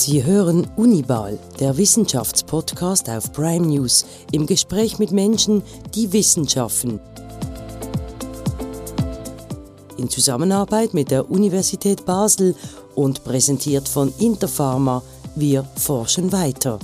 Sie 0.00 0.24
hören 0.24 0.64
Unibal, 0.76 1.40
der 1.58 1.76
Wissenschaftspodcast 1.76 3.10
auf 3.10 3.32
Prime 3.32 3.66
News, 3.66 4.06
im 4.30 4.46
Gespräch 4.46 5.00
mit 5.00 5.10
Menschen, 5.10 5.60
die 5.92 6.12
Wissenschaften. 6.12 7.00
In 9.96 10.08
Zusammenarbeit 10.08 10.94
mit 10.94 11.10
der 11.10 11.28
Universität 11.28 12.06
Basel 12.06 12.54
und 12.94 13.24
präsentiert 13.24 13.88
von 13.88 14.14
Interpharma, 14.20 15.02
wir 15.34 15.64
forschen 15.74 16.30
weiter. 16.30 16.78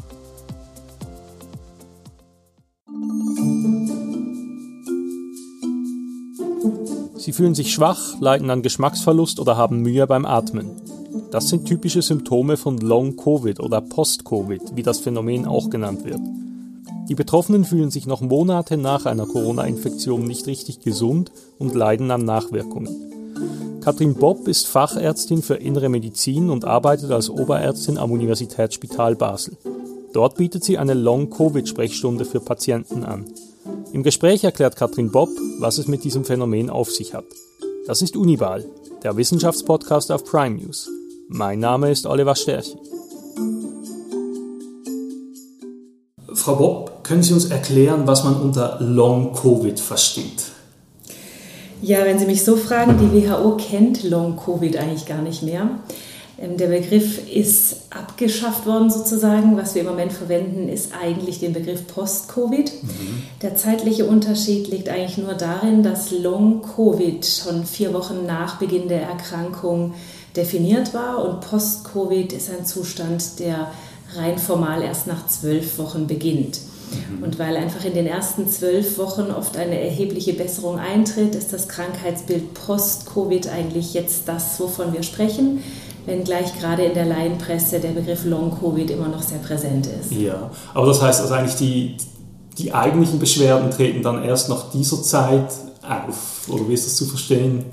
Sie 7.16 7.32
fühlen 7.32 7.54
sich 7.54 7.72
schwach, 7.72 8.20
leiden 8.20 8.50
an 8.50 8.62
Geschmacksverlust 8.62 9.38
oder 9.38 9.56
haben 9.56 9.82
Mühe 9.82 10.04
beim 10.08 10.26
Atmen. 10.26 10.83
Das 11.30 11.48
sind 11.48 11.66
typische 11.66 12.02
Symptome 12.02 12.56
von 12.56 12.78
Long-Covid 12.78 13.60
oder 13.60 13.80
Post-Covid, 13.80 14.76
wie 14.76 14.82
das 14.82 15.00
Phänomen 15.00 15.46
auch 15.46 15.70
genannt 15.70 16.04
wird. 16.04 16.20
Die 17.08 17.14
Betroffenen 17.14 17.64
fühlen 17.64 17.90
sich 17.90 18.06
noch 18.06 18.20
Monate 18.20 18.76
nach 18.76 19.04
einer 19.04 19.26
Corona-Infektion 19.26 20.24
nicht 20.24 20.46
richtig 20.46 20.80
gesund 20.80 21.30
und 21.58 21.74
leiden 21.74 22.10
an 22.10 22.24
Nachwirkungen. 22.24 23.80
Katrin 23.82 24.14
Bob 24.14 24.48
ist 24.48 24.66
Fachärztin 24.66 25.42
für 25.42 25.56
Innere 25.56 25.90
Medizin 25.90 26.48
und 26.48 26.64
arbeitet 26.64 27.10
als 27.10 27.28
Oberärztin 27.28 27.98
am 27.98 28.10
Universitätsspital 28.10 29.14
Basel. 29.14 29.58
Dort 30.14 30.36
bietet 30.36 30.64
sie 30.64 30.78
eine 30.78 30.94
Long-Covid-Sprechstunde 30.94 32.24
für 32.24 32.40
Patienten 32.40 33.04
an. 33.04 33.26
Im 33.92 34.02
Gespräch 34.02 34.42
erklärt 34.42 34.76
Katrin 34.76 35.10
Bob, 35.10 35.28
was 35.58 35.76
es 35.78 35.86
mit 35.86 36.02
diesem 36.04 36.24
Phänomen 36.24 36.70
auf 36.70 36.90
sich 36.90 37.12
hat. 37.12 37.26
Das 37.86 38.00
ist 38.00 38.16
Unibal, 38.16 38.64
der 39.02 39.16
Wissenschaftspodcast 39.16 40.10
auf 40.10 40.24
Prime 40.24 40.56
News. 40.56 40.88
Mein 41.28 41.58
Name 41.58 41.90
ist 41.90 42.06
Oliver 42.06 42.34
Sterchi. 42.34 42.76
Frau 46.32 46.56
Bob, 46.56 47.04
können 47.04 47.22
Sie 47.22 47.32
uns 47.32 47.46
erklären, 47.46 48.06
was 48.06 48.24
man 48.24 48.36
unter 48.36 48.78
Long-Covid 48.80 49.80
versteht? 49.80 50.44
Ja, 51.80 52.04
wenn 52.04 52.18
Sie 52.18 52.26
mich 52.26 52.44
so 52.44 52.56
fragen, 52.56 52.98
die 52.98 53.26
WHO 53.26 53.56
kennt 53.56 54.02
Long-Covid 54.02 54.76
eigentlich 54.76 55.06
gar 55.06 55.22
nicht 55.22 55.42
mehr. 55.42 55.70
Ähm, 56.38 56.56
der 56.56 56.66
Begriff 56.68 57.30
ist 57.32 57.86
abgeschafft 57.90 58.66
worden 58.66 58.90
sozusagen. 58.90 59.56
Was 59.56 59.74
wir 59.74 59.82
im 59.82 59.88
Moment 59.88 60.12
verwenden, 60.12 60.68
ist 60.68 60.92
eigentlich 61.00 61.40
den 61.40 61.52
Begriff 61.52 61.86
Post-Covid. 61.86 62.82
Mhm. 62.82 63.22
Der 63.42 63.56
zeitliche 63.56 64.04
Unterschied 64.04 64.68
liegt 64.68 64.88
eigentlich 64.88 65.18
nur 65.18 65.34
darin, 65.34 65.82
dass 65.82 66.10
Long-Covid 66.10 67.24
schon 67.24 67.64
vier 67.64 67.94
Wochen 67.94 68.26
nach 68.26 68.58
Beginn 68.58 68.88
der 68.88 69.02
Erkrankung 69.02 69.94
definiert 70.36 70.94
war 70.94 71.24
und 71.24 71.40
Post-Covid 71.40 72.32
ist 72.32 72.50
ein 72.50 72.66
Zustand, 72.66 73.38
der 73.38 73.70
rein 74.16 74.38
formal 74.38 74.82
erst 74.82 75.06
nach 75.06 75.26
zwölf 75.26 75.78
Wochen 75.78 76.06
beginnt. 76.06 76.60
Mhm. 76.90 77.22
Und 77.22 77.38
weil 77.38 77.56
einfach 77.56 77.84
in 77.84 77.94
den 77.94 78.06
ersten 78.06 78.48
zwölf 78.48 78.98
Wochen 78.98 79.30
oft 79.30 79.56
eine 79.56 79.80
erhebliche 79.80 80.34
Besserung 80.34 80.78
eintritt, 80.78 81.34
ist 81.34 81.52
das 81.52 81.68
Krankheitsbild 81.68 82.54
Post-Covid 82.54 83.48
eigentlich 83.48 83.94
jetzt 83.94 84.22
das, 84.26 84.58
wovon 84.60 84.92
wir 84.92 85.02
sprechen, 85.02 85.62
wenngleich 86.06 86.58
gerade 86.58 86.84
in 86.84 86.94
der 86.94 87.06
Laienpresse 87.06 87.80
der 87.80 87.90
Begriff 87.90 88.24
Long-Covid 88.24 88.90
immer 88.90 89.08
noch 89.08 89.22
sehr 89.22 89.38
präsent 89.38 89.86
ist. 89.86 90.12
Ja, 90.12 90.50
aber 90.74 90.86
das 90.86 91.00
heißt 91.00 91.20
also 91.22 91.34
eigentlich, 91.34 91.56
die, 91.56 91.96
die 92.58 92.72
eigentlichen 92.72 93.18
Beschwerden 93.18 93.70
treten 93.70 94.02
dann 94.02 94.22
erst 94.22 94.48
nach 94.48 94.70
dieser 94.70 95.02
Zeit 95.02 95.52
auf, 95.82 96.48
oder 96.48 96.68
wie 96.68 96.74
ist 96.74 96.86
das 96.86 96.96
zu 96.96 97.06
verstehen? 97.06 97.64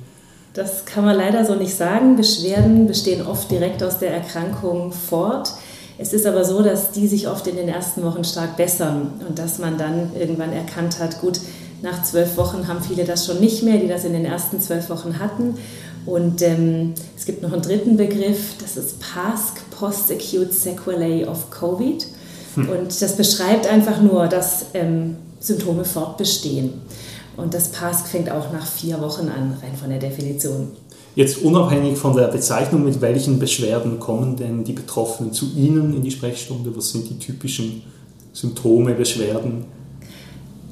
Das 0.53 0.85
kann 0.85 1.05
man 1.05 1.15
leider 1.15 1.45
so 1.45 1.55
nicht 1.55 1.75
sagen. 1.75 2.17
Beschwerden 2.17 2.87
bestehen 2.87 3.25
oft 3.25 3.49
direkt 3.49 3.81
aus 3.83 3.99
der 3.99 4.11
Erkrankung 4.11 4.91
fort. 4.91 5.53
Es 5.97 6.13
ist 6.13 6.25
aber 6.25 6.43
so, 6.43 6.61
dass 6.61 6.91
die 6.91 7.07
sich 7.07 7.27
oft 7.27 7.47
in 7.47 7.55
den 7.55 7.69
ersten 7.69 8.03
Wochen 8.03 8.23
stark 8.23 8.57
bessern 8.57 9.13
und 9.27 9.39
dass 9.39 9.59
man 9.59 9.77
dann 9.77 10.11
irgendwann 10.19 10.51
erkannt 10.51 10.99
hat, 10.99 11.21
gut, 11.21 11.39
nach 11.81 12.03
zwölf 12.03 12.37
Wochen 12.37 12.67
haben 12.67 12.81
viele 12.81 13.05
das 13.05 13.25
schon 13.25 13.39
nicht 13.39 13.63
mehr, 13.63 13.77
die 13.77 13.87
das 13.87 14.03
in 14.03 14.13
den 14.13 14.25
ersten 14.25 14.59
zwölf 14.59 14.89
Wochen 14.89 15.19
hatten. 15.19 15.57
Und 16.05 16.41
ähm, 16.41 16.93
es 17.15 17.25
gibt 17.25 17.43
noch 17.43 17.53
einen 17.53 17.61
dritten 17.61 17.97
Begriff, 17.97 18.55
das 18.59 18.77
ist 18.77 18.99
PASC, 18.99 19.61
Post-Acute 19.71 20.51
Sequelae 20.51 21.25
of 21.25 21.49
Covid. 21.51 22.05
Hm. 22.55 22.69
Und 22.69 23.01
das 23.01 23.15
beschreibt 23.15 23.67
einfach 23.67 24.01
nur, 24.01 24.27
dass 24.27 24.65
ähm, 24.73 25.17
Symptome 25.39 25.85
fortbestehen. 25.85 26.73
Und 27.37 27.53
das 27.53 27.69
PASC 27.69 28.07
fängt 28.07 28.29
auch 28.29 28.51
nach 28.51 28.65
vier 28.65 28.99
Wochen 29.01 29.29
an, 29.29 29.57
rein 29.61 29.75
von 29.79 29.89
der 29.89 29.99
Definition. 29.99 30.71
Jetzt 31.15 31.39
unabhängig 31.39 31.97
von 31.97 32.15
der 32.15 32.27
Bezeichnung, 32.27 32.85
mit 32.85 33.01
welchen 33.01 33.39
Beschwerden 33.39 33.99
kommen 33.99 34.37
denn 34.37 34.63
die 34.63 34.73
Betroffenen 34.73 35.33
zu 35.33 35.45
Ihnen 35.55 35.93
in 35.93 36.01
die 36.01 36.11
Sprechstunde? 36.11 36.75
Was 36.75 36.91
sind 36.91 37.09
die 37.09 37.19
typischen 37.19 37.83
Symptome, 38.31 38.93
Beschwerden? 38.93 39.65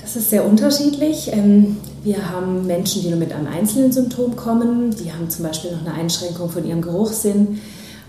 Das 0.02 0.16
ist 0.16 0.30
sehr 0.30 0.46
unterschiedlich. 0.46 1.30
Ähm, 1.34 1.78
wir 2.04 2.30
haben 2.30 2.66
Menschen, 2.66 3.02
die 3.02 3.10
nur 3.10 3.20
mit 3.20 3.34
einem 3.34 3.48
einzelnen 3.48 3.92
Symptom 3.92 4.36
kommen. 4.36 4.96
Die 4.96 5.12
haben 5.12 5.30
zum 5.30 5.46
Beispiel 5.46 5.72
noch 5.72 5.86
eine 5.86 5.94
Einschränkung 5.94 6.50
von 6.50 6.66
ihrem 6.66 6.82
Geruchssinn. 6.82 7.60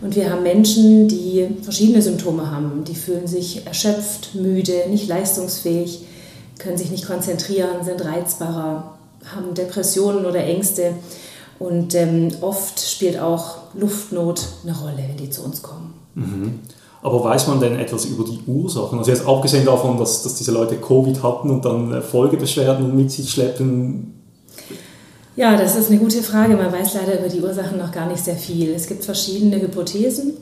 Und 0.01 0.15
wir 0.15 0.31
haben 0.31 0.45
Menschen, 0.45 1.09
die 1.09 1.49
verschiedene 1.63 2.01
Symptome 2.01 2.51
haben. 2.51 2.85
Die 2.85 2.95
fühlen 2.95 3.27
sich 3.27 3.67
erschöpft, 3.67 4.35
müde, 4.35 4.85
nicht 4.89 5.09
leistungsfähig 5.09 6.07
können 6.61 6.79
sich 6.79 6.91
nicht 6.91 7.07
konzentrieren, 7.07 7.85
sind 7.85 8.05
reizbarer, 8.05 8.95
haben 9.35 9.55
Depressionen 9.55 10.25
oder 10.25 10.45
Ängste. 10.45 10.95
Und 11.59 11.95
ähm, 11.95 12.29
oft 12.41 12.81
spielt 12.81 13.19
auch 13.19 13.59
Luftnot 13.75 14.47
eine 14.63 14.77
Rolle, 14.79 15.05
wenn 15.09 15.17
die 15.17 15.31
zu 15.31 15.43
uns 15.43 15.63
kommen. 15.63 15.93
Mhm. 16.15 16.61
Aber 17.03 17.25
weiß 17.25 17.47
man 17.49 17.61
denn 17.61 17.79
etwas 17.79 18.05
über 18.05 18.25
die 18.25 18.41
Ursachen? 18.47 18.99
Also 18.99 19.11
jetzt 19.11 19.27
abgesehen 19.27 19.65
davon, 19.65 19.99
dass, 19.99 20.23
dass 20.23 20.35
diese 20.35 20.53
Leute 20.53 20.77
Covid 20.77 21.23
hatten 21.23 21.51
und 21.51 21.65
dann 21.65 21.93
äh, 21.93 22.01
Folgebeschwerden 22.03 22.95
mit 22.95 23.11
sich 23.11 23.31
schleppen? 23.31 24.15
Ja, 25.37 25.57
das 25.57 25.77
ist 25.77 25.91
eine 25.91 25.99
gute 25.99 26.23
Frage. 26.23 26.57
Man 26.57 26.73
weiß 26.73 26.95
leider 26.95 27.19
über 27.19 27.29
die 27.29 27.41
Ursachen 27.41 27.79
noch 27.79 27.93
gar 27.93 28.07
nicht 28.07 28.23
sehr 28.23 28.37
viel. 28.37 28.75
Es 28.75 28.87
gibt 28.87 29.05
verschiedene 29.05 29.61
Hypothesen. 29.61 30.35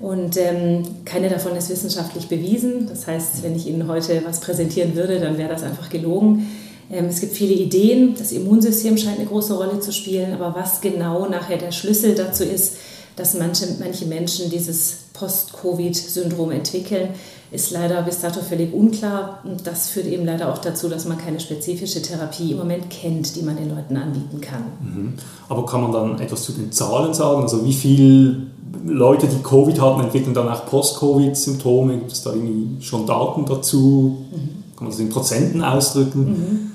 Und 0.00 0.36
ähm, 0.36 0.84
keine 1.04 1.28
davon 1.28 1.56
ist 1.56 1.70
wissenschaftlich 1.70 2.28
bewiesen. 2.28 2.86
Das 2.88 3.06
heißt, 3.06 3.42
wenn 3.42 3.56
ich 3.56 3.66
Ihnen 3.66 3.88
heute 3.88 4.22
was 4.24 4.40
präsentieren 4.40 4.94
würde, 4.94 5.18
dann 5.18 5.38
wäre 5.38 5.48
das 5.48 5.64
einfach 5.64 5.90
gelogen. 5.90 6.48
Ähm, 6.90 7.06
es 7.06 7.20
gibt 7.20 7.32
viele 7.32 7.54
Ideen. 7.54 8.14
Das 8.16 8.30
Immunsystem 8.32 8.96
scheint 8.96 9.18
eine 9.18 9.28
große 9.28 9.54
Rolle 9.54 9.80
zu 9.80 9.92
spielen. 9.92 10.34
Aber 10.34 10.54
was 10.54 10.80
genau 10.80 11.28
nachher 11.28 11.58
der 11.58 11.72
Schlüssel 11.72 12.14
dazu 12.14 12.44
ist, 12.44 12.76
dass 13.16 13.34
manche, 13.34 13.66
manche 13.80 14.06
Menschen 14.06 14.48
dieses 14.50 14.98
Post-Covid-Syndrom 15.14 16.52
entwickeln, 16.52 17.08
ist 17.50 17.70
leider 17.70 18.02
bis 18.02 18.20
dato 18.20 18.40
völlig 18.40 18.72
unklar. 18.74 19.40
Und 19.44 19.66
das 19.66 19.90
führt 19.90 20.06
eben 20.06 20.24
leider 20.26 20.52
auch 20.52 20.58
dazu, 20.58 20.88
dass 20.88 21.06
man 21.06 21.18
keine 21.18 21.40
spezifische 21.40 22.02
Therapie 22.02 22.52
im 22.52 22.58
Moment 22.58 22.90
kennt, 22.90 23.34
die 23.36 23.42
man 23.42 23.56
den 23.56 23.70
Leuten 23.70 23.96
anbieten 23.96 24.40
kann. 24.40 24.64
Mhm. 24.80 25.14
Aber 25.48 25.64
kann 25.64 25.82
man 25.82 25.92
dann 25.92 26.20
etwas 26.20 26.44
zu 26.44 26.52
den 26.52 26.72
Zahlen 26.72 27.14
sagen? 27.14 27.42
Also 27.42 27.64
wie 27.64 27.72
viel 27.72 28.48
Leute, 28.84 29.26
die 29.26 29.42
Covid 29.42 29.80
hatten, 29.80 30.02
entwickeln 30.02 30.34
danach 30.34 30.66
Post-Covid-Symptome. 30.66 31.98
Gibt 31.98 32.12
es 32.12 32.22
da 32.22 32.32
irgendwie 32.32 32.82
schon 32.84 33.06
Daten 33.06 33.46
dazu? 33.46 34.18
Mhm. 34.30 34.36
Kann 34.76 34.86
man 34.86 34.90
das 34.90 35.00
in 35.00 35.08
Prozenten 35.08 35.62
ausdrücken? 35.62 36.20
Mhm. 36.20 36.70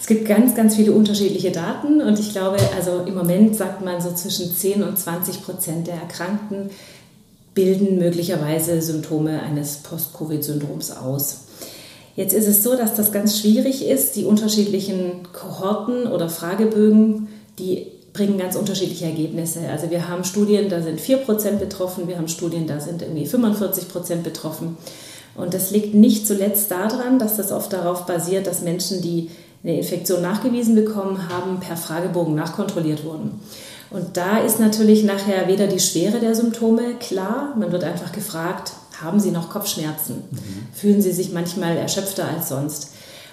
Es 0.00 0.06
gibt 0.08 0.26
ganz, 0.26 0.56
ganz 0.56 0.74
viele 0.74 0.90
unterschiedliche 0.92 1.52
Daten 1.52 2.00
und 2.00 2.18
ich 2.18 2.32
glaube, 2.32 2.56
also 2.76 3.02
im 3.06 3.14
Moment 3.14 3.54
sagt 3.54 3.84
man 3.84 4.00
so 4.00 4.10
zwischen 4.12 4.52
10 4.52 4.82
und 4.82 4.98
20 4.98 5.44
Prozent 5.44 5.86
der 5.86 5.94
Erkrankten 5.94 6.70
bilden 7.54 7.98
möglicherweise 7.98 8.80
Symptome 8.80 9.42
eines 9.42 9.78
Post-Covid-Syndroms 9.78 10.96
aus. 10.96 11.40
Jetzt 12.16 12.34
ist 12.34 12.46
es 12.46 12.62
so, 12.62 12.76
dass 12.76 12.94
das 12.94 13.12
ganz 13.12 13.40
schwierig 13.40 13.86
ist, 13.86 14.16
die 14.16 14.24
unterschiedlichen 14.24 15.28
Kohorten 15.32 16.06
oder 16.06 16.28
Fragebögen, 16.28 17.28
die 17.58 17.86
bringen 18.12 18.38
ganz 18.38 18.56
unterschiedliche 18.56 19.06
Ergebnisse. 19.06 19.60
Also 19.70 19.90
wir 19.90 20.08
haben 20.08 20.24
Studien, 20.24 20.68
da 20.68 20.82
sind 20.82 21.00
4% 21.00 21.52
betroffen, 21.52 22.08
wir 22.08 22.18
haben 22.18 22.28
Studien, 22.28 22.66
da 22.66 22.80
sind 22.80 23.00
irgendwie 23.00 23.26
45% 23.26 24.16
betroffen. 24.22 24.76
Und 25.34 25.54
das 25.54 25.70
liegt 25.70 25.94
nicht 25.94 26.26
zuletzt 26.26 26.70
daran, 26.70 27.18
dass 27.18 27.38
das 27.38 27.52
oft 27.52 27.72
darauf 27.72 28.04
basiert, 28.04 28.46
dass 28.46 28.60
Menschen, 28.60 29.00
die 29.00 29.30
eine 29.64 29.78
Infektion 29.78 30.20
nachgewiesen 30.20 30.74
bekommen 30.74 31.28
haben, 31.30 31.60
per 31.60 31.76
Fragebogen 31.76 32.34
nachkontrolliert 32.34 33.04
wurden. 33.04 33.40
Und 33.92 34.16
da 34.16 34.38
ist 34.38 34.58
natürlich 34.58 35.04
nachher 35.04 35.48
weder 35.48 35.66
die 35.66 35.80
Schwere 35.80 36.18
der 36.18 36.34
Symptome 36.34 36.94
klar, 36.98 37.54
man 37.58 37.72
wird 37.72 37.84
einfach 37.84 38.12
gefragt, 38.12 38.72
haben 39.02 39.20
Sie 39.20 39.30
noch 39.30 39.50
Kopfschmerzen? 39.50 40.24
Mhm. 40.30 40.38
Fühlen 40.72 41.02
Sie 41.02 41.12
sich 41.12 41.32
manchmal 41.32 41.76
erschöpfter 41.76 42.26
als 42.26 42.48
sonst? 42.48 42.92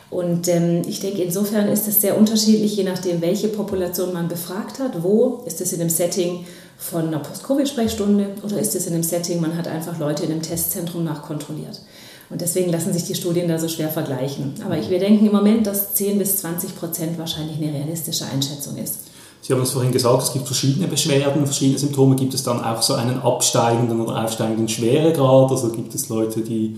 Und 0.09 0.47
ähm, 0.47 0.81
ich 0.87 0.99
denke, 0.99 1.21
insofern 1.21 1.67
ist 1.67 1.87
es 1.87 2.01
sehr 2.01 2.17
unterschiedlich, 2.17 2.75
je 2.75 2.83
nachdem, 2.83 3.21
welche 3.21 3.47
Population 3.47 4.11
man 4.11 4.27
befragt 4.27 4.79
hat. 4.79 5.03
Wo 5.03 5.43
ist 5.45 5.61
es 5.61 5.71
in 5.71 5.79
dem 5.79 5.89
Setting 5.89 6.45
von 6.77 7.07
einer 7.07 7.19
Post-Covid-Sprechstunde 7.19 8.29
oder 8.43 8.57
ist 8.57 8.75
es 8.75 8.87
in 8.87 8.93
dem 8.93 9.03
Setting, 9.03 9.39
man 9.39 9.55
hat 9.55 9.67
einfach 9.67 9.99
Leute 9.99 10.23
in 10.23 10.31
einem 10.31 10.41
Testzentrum 10.41 11.03
nachkontrolliert. 11.03 11.81
Und 12.29 12.41
deswegen 12.41 12.71
lassen 12.71 12.93
sich 12.93 13.05
die 13.05 13.15
Studien 13.15 13.47
da 13.47 13.59
so 13.59 13.67
schwer 13.67 13.89
vergleichen. 13.89 14.53
Aber 14.65 14.77
ich, 14.77 14.89
wir 14.89 14.99
denken 14.99 15.25
im 15.25 15.31
Moment, 15.31 15.67
dass 15.67 15.93
10 15.95 16.17
bis 16.17 16.37
20 16.37 16.75
Prozent 16.75 17.17
wahrscheinlich 17.17 17.57
eine 17.57 17.73
realistische 17.73 18.25
Einschätzung 18.25 18.77
ist. 18.77 19.08
Sie 19.41 19.53
haben 19.53 19.61
es 19.61 19.71
vorhin 19.71 19.91
gesagt, 19.91 20.23
es 20.23 20.33
gibt 20.33 20.45
verschiedene 20.45 20.87
Beschwerden, 20.87 21.45
verschiedene 21.45 21.79
Symptome. 21.79 22.15
Gibt 22.15 22.33
es 22.33 22.43
dann 22.43 22.63
auch 22.63 22.81
so 22.81 22.93
einen 22.93 23.21
absteigenden 23.21 24.01
oder 24.01 24.23
aufsteigenden 24.23 24.67
Schweregrad? 24.67 25.49
Also 25.49 25.69
gibt 25.69 25.95
es 25.95 26.09
Leute, 26.09 26.41
die 26.41 26.77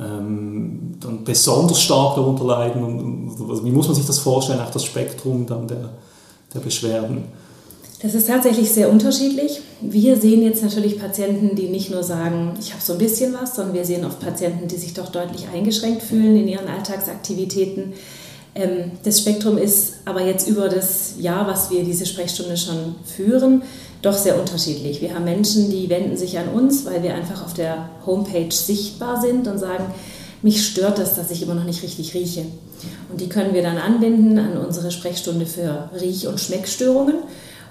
ähm, 0.00 0.94
dann 1.00 1.22
besonders 1.24 1.80
stark 1.80 2.16
darunter 2.16 2.44
leiden? 2.44 2.82
Und, 2.82 3.48
also 3.48 3.64
wie 3.64 3.70
muss 3.70 3.86
man 3.86 3.94
sich 3.94 4.06
das 4.06 4.18
vorstellen, 4.18 4.60
auch 4.60 4.70
das 4.70 4.84
Spektrum 4.84 5.46
dann 5.46 5.68
der, 5.68 5.90
der 6.54 6.60
Beschwerden? 6.60 7.24
Das 8.00 8.14
ist 8.14 8.28
tatsächlich 8.28 8.70
sehr 8.70 8.90
unterschiedlich. 8.90 9.60
Wir 9.80 10.16
sehen 10.16 10.42
jetzt 10.42 10.62
natürlich 10.62 11.00
Patienten, 11.00 11.56
die 11.56 11.68
nicht 11.68 11.90
nur 11.90 12.04
sagen, 12.04 12.54
ich 12.60 12.72
habe 12.72 12.82
so 12.82 12.92
ein 12.92 12.98
bisschen 12.98 13.34
was, 13.34 13.56
sondern 13.56 13.74
wir 13.74 13.84
sehen 13.84 14.04
oft 14.04 14.20
Patienten, 14.20 14.68
die 14.68 14.76
sich 14.76 14.94
doch 14.94 15.08
deutlich 15.08 15.48
eingeschränkt 15.52 16.02
fühlen 16.02 16.36
in 16.36 16.46
ihren 16.46 16.68
Alltagsaktivitäten. 16.68 17.94
Ähm, 18.58 18.92
das 19.04 19.20
Spektrum 19.20 19.56
ist 19.56 19.98
aber 20.04 20.22
jetzt 20.22 20.48
über 20.48 20.68
das 20.68 21.14
Jahr, 21.18 21.46
was 21.46 21.70
wir 21.70 21.84
diese 21.84 22.06
Sprechstunde 22.06 22.56
schon 22.56 22.96
führen, 23.04 23.62
doch 24.02 24.16
sehr 24.16 24.38
unterschiedlich. 24.38 25.00
Wir 25.00 25.14
haben 25.14 25.24
Menschen, 25.24 25.70
die 25.70 25.88
wenden 25.88 26.16
sich 26.16 26.38
an 26.38 26.48
uns, 26.48 26.84
weil 26.84 27.02
wir 27.02 27.14
einfach 27.14 27.44
auf 27.44 27.54
der 27.54 27.88
Homepage 28.04 28.52
sichtbar 28.52 29.20
sind 29.20 29.46
und 29.46 29.58
sagen, 29.58 29.84
mich 30.42 30.64
stört 30.64 30.98
es, 30.98 31.14
dass 31.14 31.30
ich 31.30 31.42
immer 31.42 31.54
noch 31.54 31.64
nicht 31.64 31.82
richtig 31.82 32.14
rieche. 32.14 32.44
Und 33.10 33.20
die 33.20 33.28
können 33.28 33.54
wir 33.54 33.62
dann 33.62 33.78
anwenden 33.78 34.38
an 34.38 34.56
unsere 34.56 34.90
Sprechstunde 34.90 35.46
für 35.46 35.90
Riech- 36.00 36.28
und 36.28 36.40
Schmeckstörungen. 36.40 37.16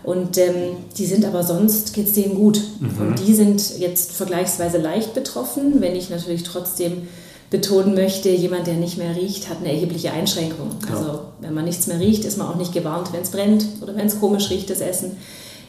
Und 0.04 0.38
ähm, 0.38 0.78
die 0.98 1.06
sind 1.06 1.26
aber 1.26 1.44
sonst, 1.44 1.94
geht 1.94 2.08
es 2.08 2.14
denen 2.14 2.36
gut. 2.36 2.62
Mhm. 2.80 3.08
Und 3.08 3.20
die 3.26 3.34
sind 3.34 3.80
jetzt 3.80 4.12
vergleichsweise 4.12 4.78
leicht 4.78 5.14
betroffen, 5.14 5.82
wenn 5.82 5.96
ich 5.96 6.10
natürlich 6.10 6.44
trotzdem 6.44 7.08
betonen 7.50 7.94
möchte, 7.96 8.30
jemand, 8.30 8.68
der 8.68 8.76
nicht 8.76 8.98
mehr 8.98 9.16
riecht, 9.16 9.50
hat 9.50 9.60
eine 9.60 9.72
erhebliche 9.72 10.12
Einschränkung. 10.12 10.72
Ja. 10.90 10.98
Also 10.98 11.20
wenn 11.40 11.54
man 11.54 11.66
nichts 11.66 11.88
mehr 11.88 12.00
riecht, 12.00 12.26
ist 12.26 12.38
man 12.38 12.48
auch 12.48 12.56
nicht 12.56 12.74
gewarnt, 12.74 13.14
wenn 13.14 13.22
es 13.22 13.32
brennt 13.32 13.66
oder 13.82 13.96
wenn 13.96 14.08
es 14.08 14.20
komisch 14.20 14.50
riecht, 14.50 14.70
das 14.70 14.82
Essen. 14.82 15.18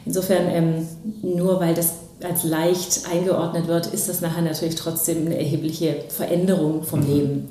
Insofern, 0.05 0.49
ähm, 0.49 0.87
nur 1.21 1.59
weil 1.59 1.73
das 1.73 1.93
als 2.23 2.43
leicht 2.43 3.01
eingeordnet 3.09 3.67
wird, 3.67 3.87
ist 3.87 4.09
das 4.09 4.19
nachher 4.19 4.41
natürlich 4.41 4.75
trotzdem 4.75 5.25
eine 5.25 5.37
erhebliche 5.37 6.03
Veränderung 6.09 6.83
vom 6.83 7.01
mhm. 7.01 7.07
Leben. 7.07 7.49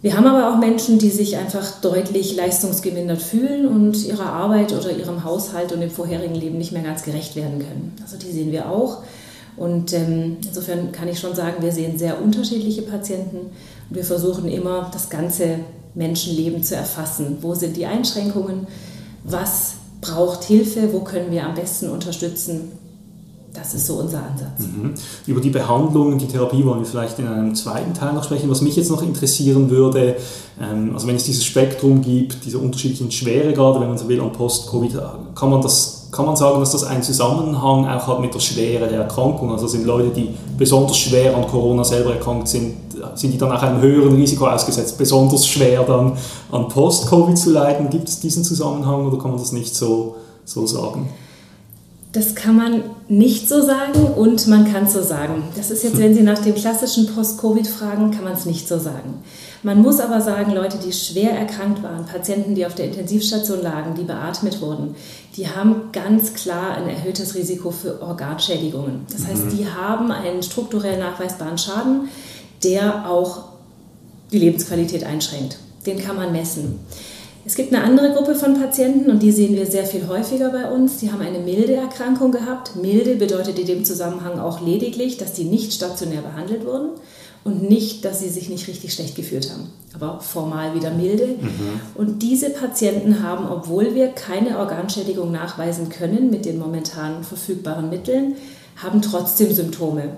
Wir 0.00 0.16
haben 0.16 0.26
aber 0.26 0.52
auch 0.52 0.58
Menschen, 0.58 0.98
die 0.98 1.08
sich 1.08 1.36
einfach 1.38 1.80
deutlich 1.80 2.36
leistungsgemindert 2.36 3.22
fühlen 3.22 3.66
und 3.66 4.04
ihrer 4.04 4.26
Arbeit 4.26 4.72
oder 4.72 4.90
ihrem 4.94 5.24
Haushalt 5.24 5.72
und 5.72 5.80
dem 5.80 5.90
vorherigen 5.90 6.34
Leben 6.34 6.58
nicht 6.58 6.72
mehr 6.72 6.82
ganz 6.82 7.04
gerecht 7.04 7.36
werden 7.36 7.58
können. 7.58 7.96
Also 8.02 8.18
die 8.18 8.30
sehen 8.30 8.52
wir 8.52 8.68
auch. 8.70 8.98
Und 9.56 9.92
ähm, 9.92 10.38
insofern 10.44 10.90
kann 10.92 11.08
ich 11.08 11.20
schon 11.20 11.34
sagen, 11.34 11.62
wir 11.62 11.72
sehen 11.72 11.98
sehr 11.98 12.20
unterschiedliche 12.20 12.82
Patienten 12.82 13.50
und 13.88 13.96
wir 13.96 14.04
versuchen 14.04 14.48
immer, 14.48 14.90
das 14.92 15.08
ganze 15.08 15.60
Menschenleben 15.94 16.62
zu 16.62 16.74
erfassen. 16.74 17.38
Wo 17.40 17.54
sind 17.54 17.76
die 17.76 17.86
Einschränkungen? 17.86 18.66
Was 19.22 19.74
braucht 20.00 20.44
Hilfe? 20.44 20.92
Wo 20.92 21.00
können 21.00 21.30
wir 21.30 21.46
am 21.46 21.54
besten 21.54 21.88
unterstützen? 21.88 22.72
Das 23.54 23.72
ist 23.72 23.86
so 23.86 24.00
unser 24.00 24.18
Ansatz. 24.18 24.66
Mhm. 24.66 24.94
Über 25.28 25.40
die 25.40 25.50
Behandlung, 25.50 26.18
die 26.18 26.26
Therapie 26.26 26.64
wollen 26.64 26.80
wir 26.80 26.86
vielleicht 26.86 27.20
in 27.20 27.28
einem 27.28 27.54
zweiten 27.54 27.94
Teil 27.94 28.12
noch 28.12 28.24
sprechen. 28.24 28.50
Was 28.50 28.60
mich 28.60 28.74
jetzt 28.74 28.90
noch 28.90 29.00
interessieren 29.00 29.70
würde, 29.70 30.16
ähm, 30.60 30.90
also 30.92 31.06
wenn 31.06 31.14
es 31.14 31.22
dieses 31.22 31.44
Spektrum 31.44 32.02
gibt, 32.02 32.44
diese 32.44 32.58
unterschiedlichen 32.58 33.12
Schweregrade, 33.12 33.80
wenn 33.80 33.88
man 33.88 33.96
so 33.96 34.08
will, 34.08 34.20
an 34.20 34.32
Post-Covid, 34.32 34.98
kann 35.36 35.50
man 35.50 35.62
das 35.62 36.03
kann 36.14 36.26
man 36.26 36.36
sagen, 36.36 36.60
dass 36.60 36.70
das 36.70 36.84
einen 36.84 37.02
Zusammenhang 37.02 37.86
auch 37.86 38.06
hat 38.06 38.20
mit 38.20 38.32
der 38.32 38.40
Schwere 38.40 38.86
der 38.86 39.00
Erkrankung. 39.00 39.50
Also 39.50 39.66
sind 39.66 39.84
Leute, 39.84 40.10
die 40.10 40.30
besonders 40.56 40.96
schwer 40.96 41.36
an 41.36 41.46
Corona 41.48 41.82
selber 41.82 42.14
erkrankt 42.14 42.48
sind, 42.48 42.76
sind 43.14 43.32
die 43.32 43.38
dann 43.38 43.50
auch 43.50 43.62
einem 43.62 43.80
höheren 43.80 44.14
Risiko 44.14 44.46
ausgesetzt, 44.46 44.96
besonders 44.96 45.46
schwer 45.46 45.82
dann 45.82 46.12
an 46.52 46.68
Post-Covid 46.68 47.36
zu 47.36 47.50
leiden. 47.50 47.90
Gibt 47.90 48.08
es 48.08 48.20
diesen 48.20 48.44
Zusammenhang 48.44 49.06
oder 49.06 49.18
kann 49.18 49.32
man 49.32 49.40
das 49.40 49.52
nicht 49.52 49.74
so, 49.74 50.16
so 50.44 50.66
sagen? 50.66 51.08
Das 52.12 52.36
kann 52.36 52.56
man 52.56 52.82
nicht 53.08 53.48
so 53.48 53.60
sagen 53.60 54.06
und 54.16 54.46
man 54.46 54.72
kann 54.72 54.84
es 54.84 54.92
so 54.92 55.02
sagen. 55.02 55.42
Das 55.56 55.72
ist 55.72 55.82
jetzt, 55.82 55.98
wenn 55.98 56.14
Sie 56.14 56.22
nach 56.22 56.38
dem 56.38 56.54
klassischen 56.54 57.12
Post-Covid 57.12 57.66
fragen, 57.66 58.12
kann 58.12 58.22
man 58.22 58.34
es 58.34 58.46
nicht 58.46 58.68
so 58.68 58.78
sagen. 58.78 59.24
Man 59.64 59.80
muss 59.80 59.98
aber 59.98 60.20
sagen, 60.20 60.52
Leute, 60.52 60.76
die 60.76 60.92
schwer 60.92 61.30
erkrankt 61.30 61.82
waren, 61.82 62.04
Patienten, 62.04 62.54
die 62.54 62.66
auf 62.66 62.74
der 62.74 62.84
Intensivstation 62.84 63.62
lagen, 63.62 63.94
die 63.94 64.02
beatmet 64.02 64.60
wurden, 64.60 64.94
die 65.38 65.48
haben 65.48 65.88
ganz 65.90 66.34
klar 66.34 66.76
ein 66.76 66.86
erhöhtes 66.86 67.34
Risiko 67.34 67.70
für 67.70 68.02
Organschädigungen. 68.02 69.06
Das 69.10 69.26
heißt, 69.26 69.46
mhm. 69.46 69.56
die 69.56 69.66
haben 69.66 70.10
einen 70.12 70.42
strukturell 70.42 70.98
nachweisbaren 70.98 71.56
Schaden, 71.56 72.10
der 72.62 73.08
auch 73.08 73.44
die 74.32 74.38
Lebensqualität 74.38 75.02
einschränkt. 75.02 75.56
Den 75.86 75.98
kann 75.98 76.16
man 76.16 76.30
messen. 76.30 76.80
Es 77.46 77.54
gibt 77.54 77.72
eine 77.74 77.84
andere 77.84 78.12
Gruppe 78.12 78.34
von 78.34 78.60
Patienten 78.60 79.10
und 79.10 79.22
die 79.22 79.32
sehen 79.32 79.56
wir 79.56 79.64
sehr 79.64 79.86
viel 79.86 80.08
häufiger 80.08 80.50
bei 80.50 80.70
uns. 80.70 80.98
Die 80.98 81.10
haben 81.10 81.22
eine 81.22 81.38
milde 81.38 81.74
Erkrankung 81.74 82.32
gehabt. 82.32 82.76
Milde 82.76 83.16
bedeutet 83.16 83.58
in 83.58 83.66
dem 83.66 83.84
Zusammenhang 83.86 84.38
auch 84.38 84.60
lediglich, 84.60 85.16
dass 85.16 85.32
die 85.32 85.44
nicht 85.44 85.72
stationär 85.72 86.20
behandelt 86.20 86.66
wurden 86.66 86.90
und 87.44 87.68
nicht, 87.68 88.04
dass 88.04 88.20
sie 88.20 88.30
sich 88.30 88.48
nicht 88.48 88.66
richtig 88.68 88.94
schlecht 88.94 89.14
gefühlt 89.14 89.50
haben, 89.50 89.68
aber 89.92 90.20
formal 90.20 90.74
wieder 90.74 90.90
milde. 90.90 91.26
Mhm. 91.26 91.80
Und 91.94 92.22
diese 92.22 92.50
Patienten 92.50 93.22
haben, 93.22 93.46
obwohl 93.46 93.94
wir 93.94 94.08
keine 94.08 94.58
Organschädigung 94.58 95.30
nachweisen 95.30 95.90
können 95.90 96.30
mit 96.30 96.46
den 96.46 96.58
momentan 96.58 97.22
verfügbaren 97.22 97.90
Mitteln, 97.90 98.36
haben 98.76 99.02
trotzdem 99.02 99.52
Symptome. 99.52 100.16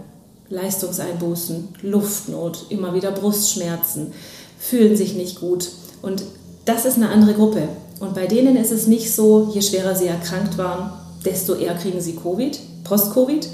Leistungseinbußen, 0.48 1.68
Luftnot, 1.82 2.66
immer 2.68 2.94
wieder 2.94 3.10
Brustschmerzen, 3.10 4.12
fühlen 4.60 4.96
sich 4.96 5.14
nicht 5.14 5.40
gut. 5.40 5.68
Und 6.02 6.22
das 6.64 6.84
ist 6.84 6.96
eine 6.96 7.08
andere 7.08 7.34
Gruppe. 7.34 7.68
Und 7.98 8.14
bei 8.14 8.26
denen 8.26 8.56
ist 8.56 8.70
es 8.70 8.86
nicht 8.86 9.12
so, 9.12 9.50
je 9.52 9.62
schwerer 9.62 9.96
sie 9.96 10.06
erkrankt 10.06 10.56
waren, 10.58 10.92
desto 11.24 11.54
eher 11.54 11.74
kriegen 11.74 12.00
sie 12.00 12.14
Covid, 12.14 12.58
Post-Covid, 12.84 13.48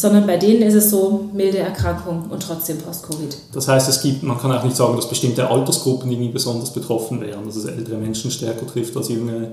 sondern 0.00 0.26
bei 0.26 0.38
denen 0.38 0.62
ist 0.62 0.72
es 0.72 0.88
so, 0.88 1.28
milde 1.34 1.58
Erkrankung 1.58 2.30
und 2.30 2.42
trotzdem 2.42 2.78
Post-Covid. 2.78 3.36
Das 3.52 3.68
heißt, 3.68 3.86
es 3.86 4.00
gibt, 4.00 4.22
man 4.22 4.38
kann 4.38 4.50
auch 4.50 4.64
nicht 4.64 4.74
sagen, 4.74 4.96
dass 4.96 5.06
bestimmte 5.06 5.50
Altersgruppen 5.50 6.10
irgendwie 6.10 6.30
besonders 6.30 6.72
betroffen 6.72 7.20
wären, 7.20 7.44
dass 7.44 7.56
es 7.56 7.66
ältere 7.66 7.98
Menschen 7.98 8.30
stärker 8.30 8.66
trifft 8.66 8.96
als 8.96 9.10
jüngere. 9.10 9.48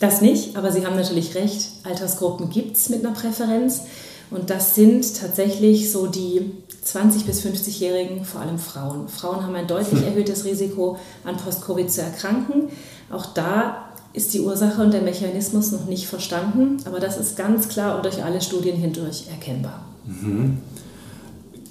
Das 0.00 0.20
nicht, 0.20 0.56
aber 0.56 0.72
Sie 0.72 0.84
haben 0.84 0.96
natürlich 0.96 1.36
recht, 1.36 1.68
Altersgruppen 1.84 2.50
gibt 2.50 2.76
es 2.76 2.88
mit 2.88 3.04
einer 3.04 3.14
Präferenz. 3.14 3.82
Und 4.32 4.50
das 4.50 4.74
sind 4.74 5.16
tatsächlich 5.20 5.92
so 5.92 6.08
die 6.08 6.50
20- 6.84 7.24
bis 7.24 7.46
50-Jährigen, 7.46 8.24
vor 8.24 8.40
allem 8.40 8.58
Frauen. 8.58 9.06
Frauen 9.06 9.44
haben 9.44 9.54
ein 9.54 9.68
deutlich 9.68 10.02
erhöhtes 10.06 10.44
Risiko, 10.44 10.98
an 11.22 11.36
Post-Covid 11.36 11.92
zu 11.92 12.02
erkranken. 12.02 12.68
Auch 13.12 13.26
da 13.26 13.83
ist 14.14 14.32
die 14.32 14.40
Ursache 14.40 14.80
und 14.80 14.94
der 14.94 15.02
Mechanismus 15.02 15.72
noch 15.72 15.86
nicht 15.86 16.06
verstanden, 16.06 16.76
aber 16.86 17.00
das 17.00 17.18
ist 17.18 17.36
ganz 17.36 17.68
klar 17.68 17.96
und 17.96 18.04
durch 18.04 18.24
alle 18.24 18.40
Studien 18.40 18.76
hindurch 18.76 19.24
erkennbar. 19.28 19.80
Mhm. 20.06 20.58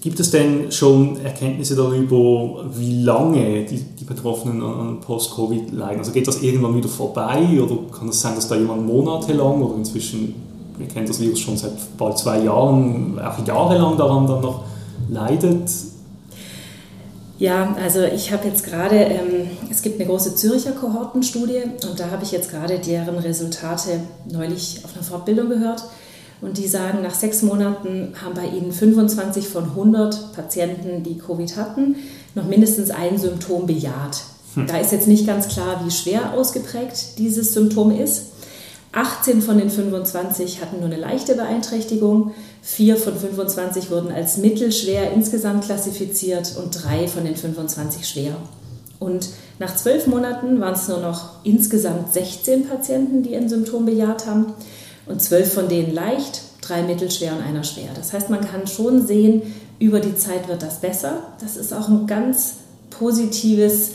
Gibt 0.01 0.19
es 0.19 0.31
denn 0.31 0.69
schon 0.69 1.15
Erkenntnisse 1.21 1.77
darüber, 1.77 2.65
wie 2.75 3.03
lange 3.03 3.63
die, 3.63 3.77
die 3.77 4.03
Betroffenen 4.03 4.61
an 4.61 4.99
Post-Covid 4.99 5.71
leiden? 5.71 5.99
Also 5.99 6.11
geht 6.11 6.27
das 6.27 6.41
irgendwann 6.41 6.75
wieder 6.75 6.89
vorbei 6.89 7.61
oder 7.61 7.77
kann 7.97 8.09
es 8.09 8.19
sein, 8.19 8.35
dass 8.35 8.49
da 8.49 8.55
jemand 8.55 8.85
monatelang 8.85 9.61
oder 9.61 9.77
inzwischen, 9.77 10.35
wir 10.77 10.89
kennen 10.89 11.07
das 11.07 11.21
Virus 11.21 11.39
schon 11.39 11.55
seit 11.55 11.71
bald 11.97 12.17
zwei 12.17 12.43
Jahren, 12.43 13.17
auch 13.17 13.47
jahrelang 13.47 13.97
daran 13.97 14.27
dann 14.27 14.41
noch 14.41 14.65
leidet? 15.09 15.71
Ja, 17.43 17.75
also 17.75 18.03
ich 18.03 18.31
habe 18.31 18.47
jetzt 18.47 18.63
gerade, 18.63 18.95
ähm, 18.95 19.49
es 19.69 19.81
gibt 19.81 19.99
eine 19.99 20.09
große 20.09 20.33
Züricher 20.33 20.71
Kohortenstudie 20.71 21.63
und 21.89 21.99
da 21.99 22.09
habe 22.09 22.23
ich 22.23 22.31
jetzt 22.31 22.49
gerade 22.49 22.79
deren 22.79 23.17
Resultate 23.17 23.99
neulich 24.31 24.79
auf 24.85 24.95
einer 24.95 25.03
Fortbildung 25.03 25.49
gehört. 25.49 25.83
Und 26.39 26.57
die 26.57 26.69
sagen, 26.69 27.01
nach 27.01 27.13
sechs 27.13 27.41
Monaten 27.41 28.13
haben 28.23 28.33
bei 28.33 28.45
ihnen 28.47 28.71
25 28.71 29.49
von 29.49 29.65
100 29.65 30.31
Patienten, 30.33 31.03
die 31.03 31.17
Covid 31.17 31.57
hatten, 31.57 31.97
noch 32.33 32.45
mindestens 32.45 32.91
ein 32.91 33.17
Symptom 33.17 33.67
bejaht. 33.67 34.21
Hm. 34.53 34.67
Da 34.67 34.77
ist 34.77 34.93
jetzt 34.93 35.09
nicht 35.09 35.27
ganz 35.27 35.49
klar, 35.49 35.81
wie 35.83 35.91
schwer 35.91 36.31
ausgeprägt 36.33 37.17
dieses 37.17 37.53
Symptom 37.53 37.91
ist. 37.91 38.27
18 38.93 39.41
von 39.41 39.57
den 39.57 39.69
25 39.69 40.61
hatten 40.61 40.77
nur 40.77 40.85
eine 40.85 40.95
leichte 40.95 41.35
Beeinträchtigung, 41.35 42.31
4 42.63 42.95
von 42.95 43.17
25 43.17 43.91
wurden 43.91 44.11
als 44.11 44.37
mittelschwer 44.37 45.11
insgesamt 45.11 45.65
klassifiziert 45.65 46.55
und 46.57 46.71
3 46.71 47.07
von 47.09 47.25
den 47.25 47.35
25 47.35 48.07
schwer. 48.07 48.37
Und 48.99 49.29
nach 49.59 49.75
zwölf 49.75 50.07
Monaten 50.07 50.61
waren 50.61 50.73
es 50.73 50.87
nur 50.87 50.99
noch 50.99 51.43
insgesamt 51.43 52.13
16 52.13 52.69
Patienten, 52.69 53.21
die 53.21 53.35
ein 53.35 53.49
Symptom 53.49 53.85
bejaht 53.85 54.25
haben 54.25 54.53
und 55.05 55.21
12 55.21 55.53
von 55.53 55.67
denen 55.67 55.93
leicht, 55.93 56.41
drei 56.61 56.83
mittelschwer 56.83 57.33
und 57.33 57.43
einer 57.43 57.65
schwer. 57.65 57.89
Das 57.95 58.13
heißt, 58.13 58.29
man 58.29 58.39
kann 58.39 58.65
schon 58.65 59.05
sehen, 59.05 59.41
über 59.79 59.99
die 59.99 60.15
Zeit 60.15 60.47
wird 60.47 60.63
das 60.63 60.79
besser. 60.79 61.33
Das 61.41 61.57
ist 61.57 61.73
auch 61.73 61.89
ein 61.89 62.07
ganz 62.07 62.53
positives 62.89 63.91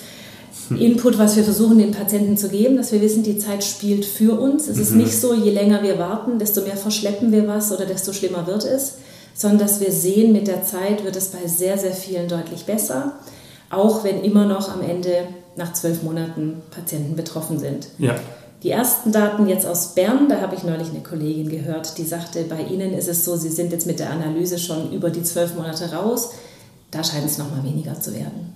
Input, 0.77 1.19
was 1.19 1.37
wir 1.37 1.45
versuchen 1.45 1.79
den 1.79 1.93
Patienten 1.93 2.37
zu 2.37 2.49
geben, 2.49 2.77
dass 2.77 2.93
wir 2.93 3.01
wissen, 3.01 3.23
die 3.23 3.39
Zeit 3.39 3.65
spielt 3.65 4.05
für 4.05 4.39
uns. 4.39 4.69
Es 4.69 4.77
mhm. 4.77 4.83
ist 4.83 4.91
nicht 4.93 5.21
so, 5.21 5.35
je 5.35 5.51
länger 5.51 5.83
wir 5.83 5.99
warten, 5.99 6.39
desto 6.39 6.63
mehr 6.63 6.77
verschleppen 6.77 7.33
wir 7.33 7.47
was 7.47 7.73
oder 7.73 7.87
desto 7.87 8.13
schlimmer 8.13 8.47
wird 8.47 8.65
es, 8.65 8.95
sondern 9.35 9.61
dass 9.61 9.81
wir 9.81 9.93
sehen, 9.93 10.33
mit 10.33 10.47
der 10.47 10.65
Zeit 10.65 11.05
wird 11.05 11.17
es 11.17 11.29
bei 11.29 11.47
sehr, 11.47 11.79
sehr 11.79 11.93
vielen 11.93 12.29
deutlich 12.29 12.65
besser, 12.65 13.13
auch 13.71 14.05
wenn 14.05 14.23
immer 14.23 14.47
noch 14.47 14.73
am 14.73 14.83
Ende 14.83 15.29
nach 15.57 15.73
zwölf 15.73 16.03
Monaten 16.03 16.63
Patienten 16.71 17.17
betroffen 17.17 17.59
sind. 17.59 17.89
Ja. 17.99 18.17
Die 18.63 18.71
ersten 18.71 19.13
Daten 19.13 19.49
jetzt 19.49 19.67
aus 19.67 19.95
Bern, 19.95 20.29
da 20.29 20.41
habe 20.41 20.57
ich 20.57 20.65
neulich 20.65 20.89
eine 20.89 21.01
Kollegin 21.01 21.49
gehört, 21.49 21.97
die 21.97 22.05
sagte, 22.05 22.43
bei 22.43 22.63
Ihnen 22.63 22.93
ist 22.93 23.09
es 23.09 23.25
so, 23.25 23.37
Sie 23.37 23.51
sind 23.51 23.71
jetzt 23.71 23.87
mit 23.87 24.01
der 24.01 24.11
Analyse 24.11 24.59
schon 24.59 24.93
über 24.93 25.11
die 25.11 25.23
zwölf 25.23 25.55
Monate 25.55 25.93
raus. 25.93 26.31
Da 26.91 27.05
scheint 27.05 27.27
es 27.27 27.39
nochmal 27.39 27.63
weniger 27.63 28.01
zu 28.01 28.13
werden. 28.15 28.53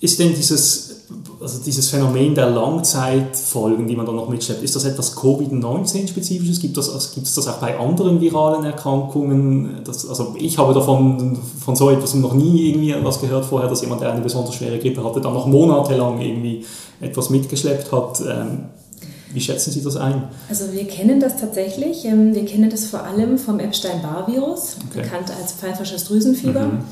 Ist 0.00 0.18
denn 0.18 0.34
dieses, 0.34 0.93
also 1.40 1.62
dieses 1.64 1.90
Phänomen 1.90 2.34
der 2.34 2.50
Langzeitfolgen, 2.50 3.86
die 3.86 3.96
man 3.96 4.06
da 4.06 4.12
noch 4.12 4.28
mitschleppt, 4.28 4.62
ist 4.62 4.74
das 4.74 4.84
etwas 4.84 5.16
Covid-19-spezifisches? 5.16 6.60
Gibt, 6.60 6.76
das, 6.76 6.92
also 6.92 7.14
gibt 7.14 7.26
es 7.26 7.34
das 7.34 7.48
auch 7.48 7.58
bei 7.58 7.78
anderen 7.78 8.20
viralen 8.20 8.64
Erkrankungen? 8.64 9.80
Das, 9.84 10.08
also 10.08 10.34
ich 10.38 10.58
habe 10.58 10.72
davon 10.74 11.38
von 11.60 11.76
so 11.76 11.90
etwas 11.90 12.14
noch 12.14 12.34
nie 12.34 12.70
irgendwie 12.70 12.94
was 13.02 13.20
gehört 13.20 13.44
vorher, 13.44 13.68
dass 13.68 13.82
jemand, 13.82 14.00
der 14.00 14.12
eine 14.12 14.20
besonders 14.20 14.54
schwere 14.54 14.78
Grippe 14.78 15.04
hatte, 15.04 15.20
dann 15.20 15.34
noch 15.34 15.46
monatelang 15.46 16.20
irgendwie 16.20 16.64
etwas 17.00 17.30
mitgeschleppt 17.30 17.92
hat. 17.92 18.20
Ähm, 18.20 18.66
wie 19.34 19.40
schätzen 19.40 19.72
Sie 19.72 19.82
das 19.82 19.96
ein? 19.96 20.28
Also 20.48 20.72
wir 20.72 20.86
kennen 20.86 21.18
das 21.18 21.36
tatsächlich. 21.36 22.04
Ähm, 22.04 22.34
wir 22.34 22.44
kennen 22.44 22.70
das 22.70 22.86
vor 22.86 23.02
allem 23.02 23.36
vom 23.36 23.58
Epstein-Barr-Virus, 23.58 24.76
okay. 24.88 25.02
bekannt 25.02 25.32
als 25.40 25.52
pfeifersches 25.52 26.04
Drüsenfieber. 26.04 26.62
Mhm. 26.62 26.84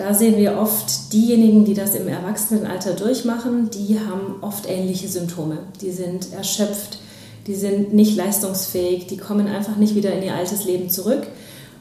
Da 0.00 0.14
sehen 0.14 0.38
wir 0.38 0.56
oft 0.56 1.12
diejenigen, 1.12 1.66
die 1.66 1.74
das 1.74 1.94
im 1.94 2.08
Erwachsenenalter 2.08 2.94
durchmachen, 2.94 3.68
die 3.68 3.98
haben 4.00 4.36
oft 4.40 4.66
ähnliche 4.66 5.08
Symptome. 5.08 5.58
Die 5.82 5.90
sind 5.90 6.32
erschöpft, 6.32 7.00
die 7.46 7.54
sind 7.54 7.92
nicht 7.92 8.16
leistungsfähig, 8.16 9.08
die 9.08 9.18
kommen 9.18 9.46
einfach 9.46 9.76
nicht 9.76 9.94
wieder 9.94 10.14
in 10.14 10.22
ihr 10.22 10.34
altes 10.34 10.64
Leben 10.64 10.88
zurück. 10.88 11.26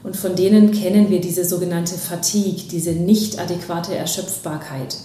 Und 0.04 0.18
von 0.18 0.36
denen 0.36 0.74
kennen 0.74 1.10
wir 1.10 1.22
diese 1.22 1.46
sogenannte 1.46 1.96
Fatigue, 1.96 2.64
diese 2.70 2.92
nicht 2.92 3.40
adäquate 3.40 3.96
Erschöpfbarkeit. 3.96 4.98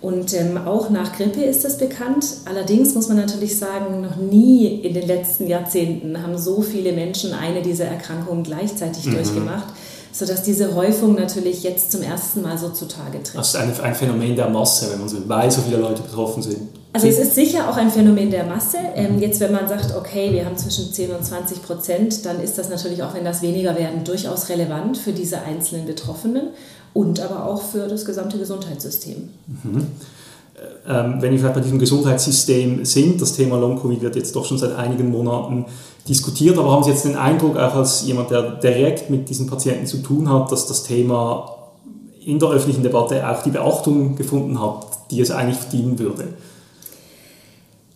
Und 0.00 0.34
ähm, 0.34 0.56
auch 0.66 0.90
nach 0.90 1.16
Grippe 1.16 1.44
ist 1.44 1.64
das 1.64 1.78
bekannt. 1.78 2.26
Allerdings 2.44 2.96
muss 2.96 3.06
man 3.06 3.18
natürlich 3.18 3.56
sagen, 3.56 4.00
noch 4.00 4.16
nie 4.16 4.66
in 4.66 4.94
den 4.94 5.06
letzten 5.06 5.46
Jahrzehnten 5.46 6.20
haben 6.20 6.36
so 6.36 6.60
viele 6.60 6.90
Menschen 6.90 7.34
eine 7.34 7.62
dieser 7.62 7.84
Erkrankungen 7.84 8.42
gleichzeitig 8.42 9.06
mhm. 9.06 9.12
durchgemacht 9.12 9.72
sodass 10.12 10.42
diese 10.42 10.74
Häufung 10.74 11.14
natürlich 11.14 11.62
jetzt 11.62 11.90
zum 11.90 12.02
ersten 12.02 12.42
Mal 12.42 12.58
so 12.58 12.68
zutage 12.68 13.22
tritt. 13.22 13.34
Das 13.34 13.48
ist 13.48 13.56
ein, 13.56 13.72
ein 13.80 13.94
Phänomen 13.94 14.36
der 14.36 14.48
Masse, 14.48 14.92
wenn 14.92 15.00
man 15.00 15.08
so 15.08 15.16
weil 15.26 15.50
so 15.50 15.62
viele 15.62 15.78
Leute 15.78 16.02
betroffen 16.02 16.42
sind. 16.42 16.68
Also 16.92 17.06
es 17.06 17.18
ist 17.18 17.34
sicher 17.34 17.70
auch 17.70 17.76
ein 17.78 17.90
Phänomen 17.90 18.30
der 18.30 18.44
Masse. 18.44 18.76
Ähm, 18.94 19.18
jetzt, 19.18 19.40
wenn 19.40 19.52
man 19.52 19.66
sagt, 19.66 19.96
okay, 19.96 20.30
wir 20.30 20.44
haben 20.44 20.58
zwischen 20.58 20.92
10 20.92 21.10
und 21.12 21.24
20 21.24 21.62
Prozent, 21.62 22.26
dann 22.26 22.38
ist 22.40 22.58
das 22.58 22.68
natürlich 22.68 23.02
auch, 23.02 23.14
wenn 23.14 23.24
das 23.24 23.40
weniger 23.40 23.74
werden, 23.78 24.04
durchaus 24.04 24.50
relevant 24.50 24.98
für 24.98 25.12
diese 25.12 25.40
einzelnen 25.40 25.86
Betroffenen 25.86 26.48
und 26.92 27.20
aber 27.20 27.46
auch 27.46 27.62
für 27.62 27.88
das 27.88 28.04
gesamte 28.04 28.36
Gesundheitssystem. 28.36 29.30
Mhm. 29.62 29.86
Ähm, 30.86 31.16
wenn 31.20 31.32
wir 31.32 31.38
vielleicht 31.38 31.54
bei 31.54 31.60
diesem 31.60 31.78
Gesundheitssystem 31.78 32.84
sind, 32.84 33.20
das 33.20 33.32
Thema 33.32 33.56
Long-Covid 33.56 34.02
wird 34.02 34.16
jetzt 34.16 34.36
doch 34.36 34.44
schon 34.44 34.58
seit 34.58 34.76
einigen 34.76 35.10
Monaten 35.10 35.64
diskutiert, 36.08 36.58
aber 36.58 36.72
haben 36.72 36.82
Sie 36.82 36.90
jetzt 36.90 37.04
den 37.04 37.16
Eindruck, 37.16 37.56
auch 37.56 37.74
als 37.74 38.04
jemand, 38.06 38.30
der 38.30 38.56
direkt 38.56 39.10
mit 39.10 39.28
diesen 39.28 39.46
Patienten 39.46 39.86
zu 39.86 39.98
tun 39.98 40.28
hat, 40.28 40.50
dass 40.50 40.66
das 40.66 40.82
Thema 40.82 41.58
in 42.24 42.38
der 42.38 42.50
öffentlichen 42.50 42.82
Debatte 42.82 43.28
auch 43.28 43.42
die 43.42 43.50
Beachtung 43.50 44.16
gefunden 44.16 44.60
hat, 44.60 44.86
die 45.10 45.20
es 45.20 45.30
eigentlich 45.30 45.58
verdienen 45.58 45.98
würde? 45.98 46.28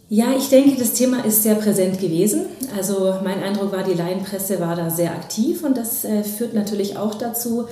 Ja, 0.09 0.27
ich 0.37 0.49
denke, 0.49 0.79
das 0.79 0.93
Thema 0.93 1.25
ist 1.25 1.43
sehr 1.43 1.57
präsent 1.57 2.01
gewesen. 2.01 2.43
Also 2.77 3.15
mein 3.25 3.43
Eindruck 3.43 3.73
war, 3.73 3.83
die 3.83 3.95
Laienpresse 3.95 4.61
war 4.61 4.77
da 4.77 4.89
sehr 4.89 5.11
aktiv 5.11 5.65
und 5.65 5.77
das 5.77 6.05
äh, 6.05 6.23
führt 6.23 6.55
natürlich 6.55 6.97
auch 6.97 7.15
dazu, 7.15 7.65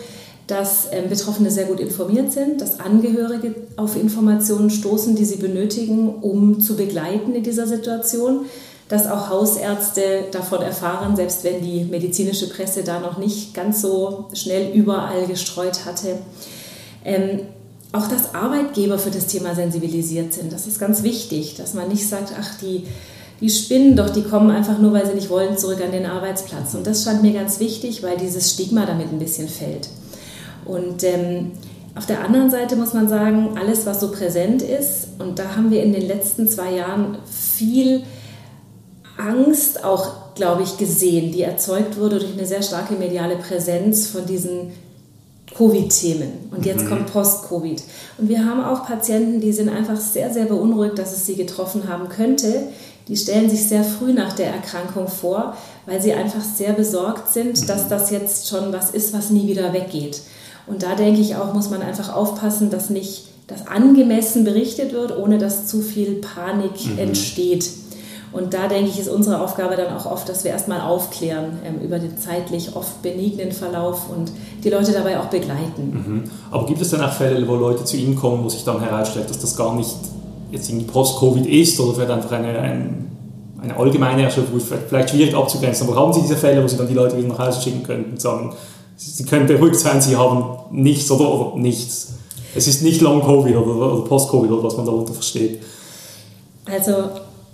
dass 0.48 0.88
ähm, 0.90 1.08
Betroffene 1.08 1.50
sehr 1.50 1.66
gut 1.66 1.78
informiert 1.78 2.32
sind, 2.32 2.60
dass 2.60 2.80
Angehörige 2.80 3.54
auf 3.76 3.96
Informationen 3.96 4.70
stoßen, 4.70 5.14
die 5.14 5.24
sie 5.24 5.36
benötigen, 5.36 6.16
um 6.22 6.60
zu 6.60 6.76
begleiten 6.76 7.34
in 7.34 7.44
dieser 7.44 7.68
Situation 7.68 8.46
dass 8.88 9.06
auch 9.06 9.30
Hausärzte 9.30 10.26
davon 10.30 10.62
erfahren, 10.62 11.16
selbst 11.16 11.42
wenn 11.44 11.62
die 11.62 11.84
medizinische 11.84 12.48
Presse 12.48 12.84
da 12.84 13.00
noch 13.00 13.18
nicht 13.18 13.54
ganz 13.54 13.80
so 13.80 14.26
schnell 14.34 14.72
überall 14.72 15.26
gestreut 15.26 15.86
hatte. 15.86 16.18
Ähm, 17.04 17.40
auch 17.92 18.08
dass 18.08 18.34
Arbeitgeber 18.34 18.98
für 18.98 19.10
das 19.10 19.26
Thema 19.26 19.54
sensibilisiert 19.54 20.32
sind. 20.32 20.52
Das 20.52 20.66
ist 20.66 20.80
ganz 20.80 21.02
wichtig, 21.02 21.54
dass 21.54 21.74
man 21.74 21.88
nicht 21.88 22.08
sagt, 22.08 22.32
ach, 22.38 22.58
die, 22.60 22.86
die 23.40 23.48
spinnen 23.48 23.94
doch, 23.94 24.10
die 24.10 24.24
kommen 24.24 24.50
einfach 24.50 24.78
nur, 24.78 24.92
weil 24.92 25.06
sie 25.06 25.14
nicht 25.14 25.30
wollen, 25.30 25.56
zurück 25.56 25.80
an 25.80 25.92
den 25.92 26.04
Arbeitsplatz. 26.04 26.74
Und 26.74 26.86
das 26.86 27.04
scheint 27.04 27.22
mir 27.22 27.32
ganz 27.32 27.60
wichtig, 27.60 28.02
weil 28.02 28.16
dieses 28.16 28.50
Stigma 28.50 28.84
damit 28.84 29.12
ein 29.12 29.20
bisschen 29.20 29.48
fällt. 29.48 29.88
Und 30.64 31.04
ähm, 31.04 31.52
auf 31.94 32.06
der 32.06 32.24
anderen 32.24 32.50
Seite 32.50 32.74
muss 32.74 32.94
man 32.94 33.08
sagen, 33.08 33.56
alles, 33.56 33.86
was 33.86 34.00
so 34.00 34.10
präsent 34.10 34.62
ist, 34.62 35.08
und 35.20 35.38
da 35.38 35.54
haben 35.54 35.70
wir 35.70 35.82
in 35.82 35.92
den 35.92 36.06
letzten 36.06 36.48
zwei 36.48 36.72
Jahren 36.72 37.18
viel 37.30 38.02
Angst 39.16 39.84
auch, 39.84 40.34
glaube 40.34 40.62
ich, 40.62 40.76
gesehen, 40.76 41.32
die 41.32 41.42
erzeugt 41.42 41.98
wurde 41.98 42.18
durch 42.18 42.32
eine 42.32 42.46
sehr 42.46 42.62
starke 42.62 42.94
mediale 42.94 43.36
Präsenz 43.36 44.08
von 44.08 44.26
diesen 44.26 44.72
Covid-Themen. 45.56 46.50
Und 46.50 46.66
jetzt 46.66 46.84
mhm. 46.84 46.88
kommt 46.88 47.12
Post-Covid. 47.12 47.82
Und 48.18 48.28
wir 48.28 48.44
haben 48.44 48.64
auch 48.64 48.86
Patienten, 48.86 49.40
die 49.40 49.52
sind 49.52 49.68
einfach 49.68 49.96
sehr, 49.96 50.32
sehr 50.32 50.46
beunruhigt, 50.46 50.98
dass 50.98 51.16
es 51.16 51.26
sie 51.26 51.36
getroffen 51.36 51.88
haben 51.88 52.08
könnte. 52.08 52.64
Die 53.08 53.16
stellen 53.16 53.50
sich 53.50 53.68
sehr 53.68 53.84
früh 53.84 54.12
nach 54.12 54.32
der 54.32 54.48
Erkrankung 54.48 55.08
vor, 55.08 55.56
weil 55.86 56.00
sie 56.00 56.14
einfach 56.14 56.42
sehr 56.42 56.72
besorgt 56.72 57.32
sind, 57.32 57.60
mhm. 57.60 57.66
dass 57.66 57.88
das 57.88 58.10
jetzt 58.10 58.48
schon 58.48 58.72
was 58.72 58.90
ist, 58.90 59.12
was 59.12 59.30
nie 59.30 59.46
wieder 59.46 59.72
weggeht. 59.72 60.22
Und 60.66 60.82
da 60.82 60.94
denke 60.94 61.20
ich 61.20 61.36
auch, 61.36 61.52
muss 61.52 61.70
man 61.70 61.82
einfach 61.82 62.14
aufpassen, 62.14 62.70
dass 62.70 62.90
nicht 62.90 63.26
das 63.46 63.66
angemessen 63.66 64.44
berichtet 64.44 64.92
wird, 64.92 65.16
ohne 65.16 65.36
dass 65.36 65.66
zu 65.66 65.82
viel 65.82 66.14
Panik 66.14 66.86
mhm. 66.86 66.98
entsteht. 66.98 67.68
Und 68.34 68.52
da 68.52 68.66
denke 68.66 68.90
ich, 68.90 68.98
ist 68.98 69.08
unsere 69.08 69.40
Aufgabe 69.40 69.76
dann 69.76 69.96
auch 69.96 70.06
oft, 70.06 70.28
dass 70.28 70.42
wir 70.42 70.50
erstmal 70.50 70.80
aufklären 70.80 71.60
ähm, 71.64 71.80
über 71.80 72.00
den 72.00 72.18
zeitlich 72.18 72.74
oft 72.74 73.00
benignen 73.00 73.52
Verlauf 73.52 74.10
und 74.10 74.32
die 74.64 74.70
Leute 74.70 74.90
dabei 74.90 75.20
auch 75.20 75.26
begleiten. 75.26 75.92
Mhm. 75.92 76.24
Aber 76.50 76.66
gibt 76.66 76.80
es 76.80 76.90
dann 76.90 77.00
auch 77.00 77.12
Fälle, 77.12 77.46
wo 77.46 77.54
Leute 77.54 77.84
zu 77.84 77.96
Ihnen 77.96 78.16
kommen, 78.16 78.42
wo 78.42 78.48
sich 78.48 78.64
dann 78.64 78.80
herausstellt, 78.80 79.30
dass 79.30 79.38
das 79.38 79.56
gar 79.56 79.76
nicht 79.76 79.94
jetzt 80.50 80.68
irgendwie 80.68 80.86
Post-Covid 80.86 81.46
ist 81.46 81.78
oder 81.78 81.94
vielleicht 81.94 82.10
einfach 82.10 82.32
eine, 82.32 82.58
eine, 82.58 82.90
eine 83.62 83.76
allgemeine 83.76 84.24
Erschöpfung, 84.24 84.60
vielleicht 84.60 85.10
schwierig 85.10 85.32
abzugrenzen, 85.32 85.88
aber 85.88 86.00
haben 86.00 86.12
Sie 86.12 86.22
diese 86.22 86.36
Fälle, 86.36 86.60
wo 86.62 86.66
Sie 86.66 86.76
dann 86.76 86.88
die 86.88 86.94
Leute 86.94 87.16
wieder 87.16 87.28
nach 87.28 87.38
Hause 87.38 87.62
schicken 87.62 87.84
könnten 87.84 88.12
und 88.12 88.20
sagen, 88.20 88.52
Sie 88.96 89.24
können 89.24 89.46
beruhigt 89.46 89.76
sein, 89.76 90.00
Sie 90.00 90.16
haben 90.16 90.44
nichts 90.72 91.08
oder, 91.08 91.32
oder 91.32 91.56
nichts. 91.56 92.14
Es 92.56 92.66
ist 92.66 92.82
nicht 92.82 93.00
Long-Covid 93.00 93.54
oder, 93.56 93.94
oder 93.94 94.04
Post-Covid 94.04 94.50
oder 94.50 94.64
was 94.64 94.76
man 94.76 94.86
darunter 94.86 95.12
versteht. 95.12 95.62
Also 96.66 96.92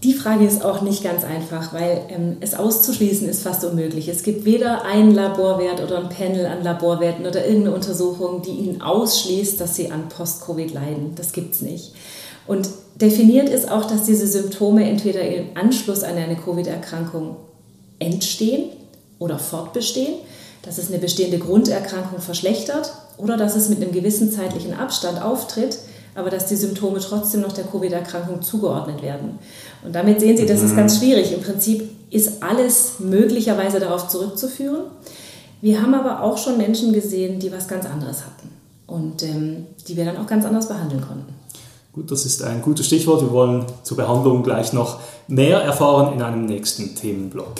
die 0.03 0.15
Frage 0.15 0.47
ist 0.47 0.65
auch 0.65 0.81
nicht 0.81 1.05
ganz 1.05 1.25
einfach, 1.25 1.75
weil 1.75 2.03
ähm, 2.09 2.39
es 2.41 2.55
auszuschließen 2.55 3.29
ist 3.29 3.43
fast 3.43 3.65
unmöglich. 3.65 4.09
Es 4.09 4.23
gibt 4.23 4.47
weder 4.47 4.85
einen 4.85 5.15
Laborwert 5.15 5.83
oder 5.83 5.99
ein 5.99 6.09
Panel 6.09 6.47
an 6.47 6.65
Laborwerten 6.65 7.27
oder 7.27 7.45
irgendeine 7.45 7.75
Untersuchung, 7.75 8.41
die 8.41 8.51
Ihnen 8.51 8.81
ausschließt, 8.81 9.61
dass 9.61 9.77
Sie 9.77 9.91
an 9.91 10.09
Post-Covid 10.09 10.73
leiden. 10.73 11.13
Das 11.17 11.33
gibt 11.33 11.55
es 11.55 11.61
nicht. 11.61 11.93
Und 12.47 12.71
definiert 12.97 13.51
ist 13.51 13.71
auch, 13.71 13.85
dass 13.85 14.05
diese 14.05 14.27
Symptome 14.27 14.89
entweder 14.89 15.21
im 15.21 15.49
Anschluss 15.55 16.03
an 16.03 16.17
eine 16.17 16.37
Covid-Erkrankung 16.37 17.37
entstehen 17.99 18.71
oder 19.19 19.39
fortbestehen, 19.39 20.15
dass 20.63 20.79
es 20.79 20.89
eine 20.89 20.99
bestehende 20.99 21.39
Grunderkrankung 21.39 22.21
verschlechtert 22.21 22.93
oder 23.19 23.37
dass 23.37 23.55
es 23.55 23.69
mit 23.69 23.83
einem 23.83 23.93
gewissen 23.93 24.33
zeitlichen 24.33 24.73
Abstand 24.73 25.23
auftritt 25.23 25.79
aber 26.21 26.31
dass 26.31 26.47
die 26.47 26.57
Symptome 26.57 27.01
trotzdem 27.01 27.41
noch 27.41 27.53
der 27.53 27.65
Covid-Erkrankung 27.65 28.43
zugeordnet 28.43 29.03
werden. 29.03 29.39
Und 29.83 29.95
damit 29.95 30.21
sehen 30.21 30.37
Sie, 30.37 30.47
das 30.47 30.63
ist 30.63 30.77
ganz 30.77 30.95
mhm. 30.95 30.99
schwierig. 30.99 31.33
Im 31.33 31.41
Prinzip 31.41 31.91
ist 32.11 32.43
alles 32.43 33.01
möglicherweise 33.01 33.81
darauf 33.81 34.09
zurückzuführen. 34.09 34.83
Wir 35.61 35.83
haben 35.83 35.95
aber 35.95 36.23
auch 36.23 36.39
schon 36.39 36.57
Menschen 36.57 36.93
gesehen, 36.93 37.39
die 37.39 37.51
was 37.53 37.67
ganz 37.67 37.87
anderes 37.87 38.25
hatten 38.25 38.49
und 38.87 39.23
ähm, 39.23 39.67
die 39.89 39.97
wir 39.97 40.05
dann 40.05 40.17
auch 40.17 40.27
ganz 40.27 40.45
anders 40.45 40.69
behandeln 40.69 41.03
konnten. 41.03 41.35
Gut, 41.93 42.11
das 42.11 42.25
ist 42.25 42.43
ein 42.43 42.63
gutes 42.63 42.87
Stichwort. 42.87 43.21
Wir 43.21 43.33
wollen 43.33 43.67
zur 43.83 43.97
Behandlung 43.97 44.43
gleich 44.43 44.73
noch 44.73 45.01
mehr 45.27 45.59
erfahren 45.61 46.15
in 46.15 46.23
einem 46.23 46.47
nächsten 46.47 46.95
Themenblock. 46.95 47.55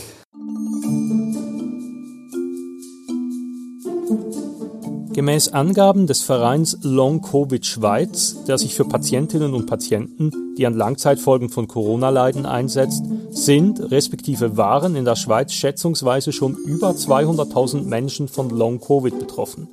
Gemäß 5.13 5.49
Angaben 5.49 6.07
des 6.07 6.23
Vereins 6.23 6.79
Long 6.83 7.21
Covid 7.21 7.67
Schweiz, 7.67 8.45
der 8.47 8.59
sich 8.59 8.77
für 8.77 8.85
Patientinnen 8.85 9.55
und 9.55 9.67
Patienten, 9.67 10.55
die 10.57 10.65
an 10.67 10.75
Langzeitfolgen 10.75 11.49
von 11.49 11.67
Corona 11.67 12.11
leiden, 12.11 12.47
einsetzt, 12.47 13.03
sind 13.31 13.91
respektive 13.91 14.57
waren 14.57 14.95
in 14.95 15.05
der 15.05 15.17
Schweiz 15.17 15.53
schätzungsweise 15.53 16.31
schon 16.31 16.55
über 16.55 16.91
200.000 16.91 17.83
Menschen 17.83 18.29
von 18.29 18.51
Long 18.51 18.79
Covid 18.79 19.19
betroffen. 19.19 19.67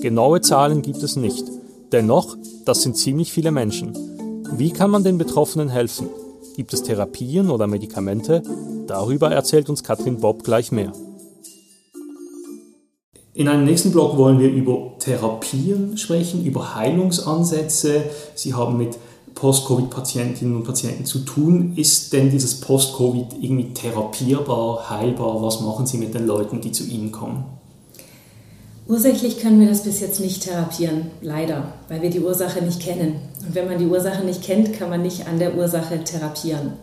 Genaue 0.00 0.40
Zahlen 0.40 0.80
gibt 0.80 1.02
es 1.02 1.16
nicht. 1.16 1.44
Dennoch, 1.92 2.38
das 2.64 2.80
sind 2.80 2.96
ziemlich 2.96 3.30
viele 3.30 3.50
Menschen. 3.50 3.92
Wie 4.56 4.70
kann 4.70 4.90
man 4.90 5.04
den 5.04 5.18
Betroffenen 5.18 5.68
helfen? 5.68 6.08
Gibt 6.56 6.72
es 6.72 6.82
Therapien 6.82 7.50
oder 7.50 7.66
Medikamente? 7.66 8.42
Darüber 8.86 9.30
erzählt 9.30 9.68
uns 9.68 9.84
Katrin 9.84 10.18
Bob 10.18 10.44
gleich 10.44 10.72
mehr. 10.72 10.92
In 13.34 13.48
einem 13.48 13.64
nächsten 13.64 13.92
Blog 13.92 14.18
wollen 14.18 14.38
wir 14.38 14.50
über 14.50 14.92
Therapien 14.98 15.96
sprechen, 15.96 16.44
über 16.44 16.74
Heilungsansätze. 16.74 18.04
Sie 18.34 18.52
haben 18.52 18.76
mit 18.76 18.98
Post-Covid-Patientinnen 19.34 20.54
und 20.54 20.64
Patienten 20.64 21.06
zu 21.06 21.20
tun? 21.20 21.72
Ist 21.76 22.12
denn 22.12 22.30
dieses 22.30 22.60
Post-Covid 22.60 23.28
irgendwie 23.40 23.72
therapierbar, 23.72 24.90
heilbar? 24.90 25.42
Was 25.42 25.62
machen 25.62 25.86
Sie 25.86 25.96
mit 25.96 26.12
den 26.12 26.26
Leuten, 26.26 26.60
die 26.60 26.72
zu 26.72 26.84
Ihnen 26.84 27.10
kommen? 27.10 27.44
Ursächlich 28.86 29.38
können 29.38 29.60
wir 29.60 29.68
das 29.68 29.84
bis 29.84 30.00
jetzt 30.00 30.20
nicht 30.20 30.42
therapieren, 30.42 31.06
leider, 31.22 31.72
weil 31.88 32.02
wir 32.02 32.10
die 32.10 32.20
Ursache 32.20 32.62
nicht 32.62 32.80
kennen. 32.80 33.14
Und 33.46 33.54
wenn 33.54 33.66
man 33.66 33.78
die 33.78 33.86
Ursache 33.86 34.24
nicht 34.24 34.42
kennt, 34.42 34.74
kann 34.74 34.90
man 34.90 35.00
nicht 35.00 35.26
an 35.26 35.38
der 35.38 35.56
Ursache 35.56 36.04
therapieren. 36.04 36.74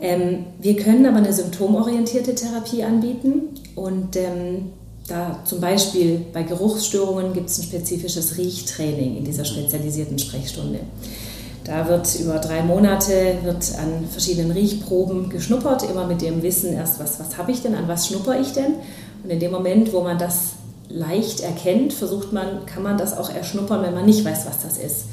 Ähm, 0.00 0.46
wir 0.58 0.74
können 0.74 1.06
aber 1.06 1.18
eine 1.18 1.32
symptomorientierte 1.32 2.34
Therapie 2.34 2.82
anbieten 2.82 3.50
und 3.76 4.16
ähm, 4.16 4.72
da 5.08 5.40
zum 5.44 5.60
Beispiel 5.60 6.24
bei 6.32 6.42
Geruchsstörungen 6.42 7.32
gibt 7.32 7.50
es 7.50 7.58
ein 7.58 7.64
spezifisches 7.64 8.38
Riechtraining 8.38 9.16
in 9.16 9.24
dieser 9.24 9.44
spezialisierten 9.44 10.18
Sprechstunde. 10.18 10.80
Da 11.64 11.88
wird 11.88 12.18
über 12.18 12.38
drei 12.38 12.62
Monate 12.62 13.38
wird 13.44 13.78
an 13.78 14.06
verschiedenen 14.10 14.50
Riechproben 14.50 15.28
geschnuppert, 15.28 15.88
immer 15.88 16.06
mit 16.06 16.20
dem 16.20 16.42
Wissen 16.42 16.72
erst, 16.72 16.98
was, 16.98 17.20
was 17.20 17.38
habe 17.38 17.52
ich 17.52 17.62
denn, 17.62 17.74
an 17.74 17.86
was 17.86 18.08
schnupper 18.08 18.40
ich 18.40 18.52
denn? 18.52 18.74
Und 19.22 19.30
in 19.30 19.38
dem 19.38 19.52
Moment, 19.52 19.92
wo 19.92 20.00
man 20.00 20.18
das 20.18 20.54
leicht 20.88 21.40
erkennt, 21.40 21.92
versucht 21.92 22.32
man, 22.32 22.66
kann 22.66 22.82
man 22.82 22.98
das 22.98 23.16
auch 23.16 23.30
erschnuppern, 23.30 23.82
wenn 23.82 23.94
man 23.94 24.06
nicht 24.06 24.24
weiß, 24.24 24.46
was 24.46 24.62
das 24.62 24.76
ist. 24.78 25.04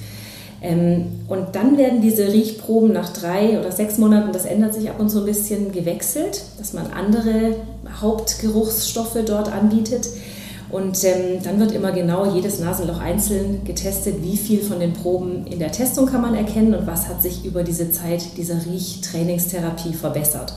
Ähm, 0.62 1.06
und 1.28 1.56
dann 1.56 1.78
werden 1.78 2.02
diese 2.02 2.28
Riechproben 2.28 2.92
nach 2.92 3.10
drei 3.14 3.60
oder 3.60 3.72
sechs 3.72 3.98
Monaten, 3.98 4.34
das 4.34 4.46
ändert 4.46 4.74
sich 4.74 4.90
ab 4.90 5.00
und 5.00 5.10
zu 5.10 5.20
ein 5.20 5.26
bisschen, 5.26 5.72
gewechselt, 5.72 6.44
dass 6.58 6.74
man 6.74 6.88
andere 6.88 7.56
Hauptgeruchsstoffe 8.02 9.18
dort 9.26 9.52
anbietet. 9.52 10.10
Und 10.72 11.04
ähm, 11.04 11.42
dann 11.44 11.60
wird 11.60 11.72
immer 11.72 11.92
genau 11.92 12.32
jedes 12.36 12.60
Nasenloch 12.60 13.00
einzeln 13.00 13.64
getestet, 13.64 14.18
wie 14.22 14.38
viel 14.38 14.62
von 14.62 14.80
den 14.80 14.94
Proben 14.94 15.48
in 15.48 15.58
der 15.58 15.72
Testung 15.72 16.06
kann 16.06 16.22
man 16.22 16.36
erkennen 16.36 16.76
und 16.76 16.86
was 16.86 17.08
hat 17.08 17.24
sich 17.24 17.44
über 17.44 17.64
diese 17.64 17.92
Zeit 17.92 18.38
dieser 18.38 18.64
Riechtrainingstherapie 18.66 19.94
verbessert. 19.94 20.54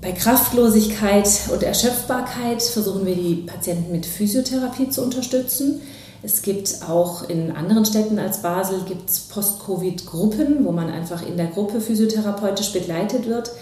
Bei 0.00 0.12
Kraftlosigkeit 0.12 1.28
und 1.52 1.62
Erschöpfbarkeit 1.62 2.62
versuchen 2.62 3.06
wir 3.06 3.14
die 3.14 3.44
Patienten 3.46 3.92
mit 3.92 4.06
Physiotherapie 4.06 4.88
zu 4.88 5.02
unterstützen. 5.02 5.80
Es 6.26 6.42
gibt 6.42 6.80
auch 6.88 7.28
in 7.28 7.52
anderen 7.52 7.84
Städten 7.84 8.18
als 8.18 8.42
Basel 8.42 8.80
gibt's 8.80 9.20
Post-Covid-Gruppen, 9.28 10.64
wo 10.64 10.72
man 10.72 10.90
einfach 10.90 11.24
in 11.24 11.36
der 11.36 11.46
Gruppe 11.46 11.80
physiotherapeutisch 11.80 12.72
begleitet 12.72 13.28
wird. 13.28 13.52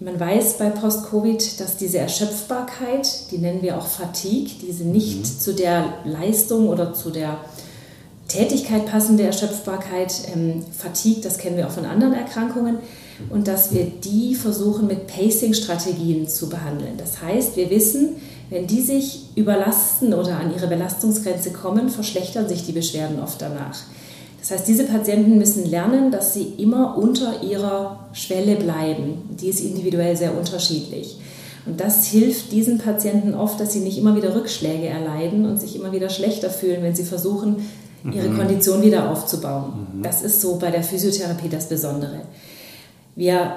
Man 0.00 0.18
weiß 0.18 0.58
bei 0.58 0.70
Post-Covid, 0.70 1.60
dass 1.60 1.76
diese 1.76 1.98
Erschöpfbarkeit, 1.98 3.30
die 3.30 3.38
nennen 3.38 3.62
wir 3.62 3.78
auch 3.78 3.86
Fatigue, 3.86 4.54
diese 4.60 4.82
nicht 4.82 5.20
mhm. 5.20 5.38
zu 5.38 5.54
der 5.54 5.84
Leistung 6.04 6.68
oder 6.68 6.94
zu 6.94 7.10
der 7.10 7.38
Tätigkeit 8.26 8.86
passende 8.86 9.22
Erschöpfbarkeit, 9.22 10.12
ähm, 10.34 10.64
Fatigue, 10.76 11.22
das 11.22 11.38
kennen 11.38 11.56
wir 11.56 11.68
auch 11.68 11.72
von 11.72 11.84
anderen 11.84 12.14
Erkrankungen, 12.14 12.78
und 13.30 13.46
dass 13.46 13.72
wir 13.72 13.84
die 13.84 14.34
versuchen 14.34 14.88
mit 14.88 15.06
Pacing-Strategien 15.06 16.26
zu 16.26 16.48
behandeln. 16.48 16.96
Das 16.98 17.22
heißt, 17.22 17.56
wir 17.56 17.70
wissen, 17.70 18.16
wenn 18.50 18.66
die 18.66 18.80
sich 18.80 19.26
überlasten 19.34 20.14
oder 20.14 20.38
an 20.38 20.54
ihre 20.54 20.66
Belastungsgrenze 20.66 21.52
kommen, 21.52 21.88
verschlechtern 21.88 22.48
sich 22.48 22.66
die 22.66 22.72
Beschwerden 22.72 23.20
oft 23.20 23.40
danach. 23.40 23.78
Das 24.40 24.50
heißt, 24.50 24.68
diese 24.68 24.84
Patienten 24.84 25.38
müssen 25.38 25.64
lernen, 25.64 26.10
dass 26.10 26.34
sie 26.34 26.54
immer 26.58 26.98
unter 26.98 27.42
ihrer 27.42 28.10
Schwelle 28.12 28.56
bleiben. 28.56 29.22
Die 29.40 29.48
ist 29.48 29.60
individuell 29.60 30.16
sehr 30.16 30.36
unterschiedlich. 30.36 31.18
Und 31.64 31.80
das 31.80 32.06
hilft 32.06 32.52
diesen 32.52 32.76
Patienten 32.76 33.34
oft, 33.34 33.58
dass 33.58 33.72
sie 33.72 33.80
nicht 33.80 33.96
immer 33.96 34.16
wieder 34.16 34.34
Rückschläge 34.34 34.86
erleiden 34.86 35.46
und 35.46 35.58
sich 35.58 35.76
immer 35.76 35.92
wieder 35.92 36.10
schlechter 36.10 36.50
fühlen, 36.50 36.82
wenn 36.82 36.94
sie 36.94 37.04
versuchen, 37.04 37.66
ihre 38.12 38.28
mhm. 38.28 38.36
Kondition 38.36 38.82
wieder 38.82 39.10
aufzubauen. 39.10 39.86
Mhm. 39.94 40.02
Das 40.02 40.20
ist 40.20 40.42
so 40.42 40.56
bei 40.56 40.70
der 40.70 40.82
Physiotherapie 40.82 41.48
das 41.48 41.70
Besondere. 41.70 42.20
Wir 43.16 43.54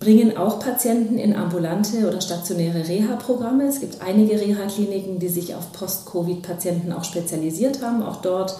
bringen 0.00 0.38
auch 0.38 0.58
Patienten 0.58 1.18
in 1.18 1.36
ambulante 1.36 2.08
oder 2.08 2.22
stationäre 2.22 2.88
Reha-Programme. 2.88 3.64
Es 3.68 3.80
gibt 3.80 4.00
einige 4.00 4.40
Reha-Kliniken, 4.40 5.18
die 5.18 5.28
sich 5.28 5.54
auf 5.54 5.72
Post-Covid-Patienten 5.72 6.90
auch 6.90 7.04
spezialisiert 7.04 7.82
haben, 7.82 8.02
auch 8.02 8.22
dort 8.22 8.56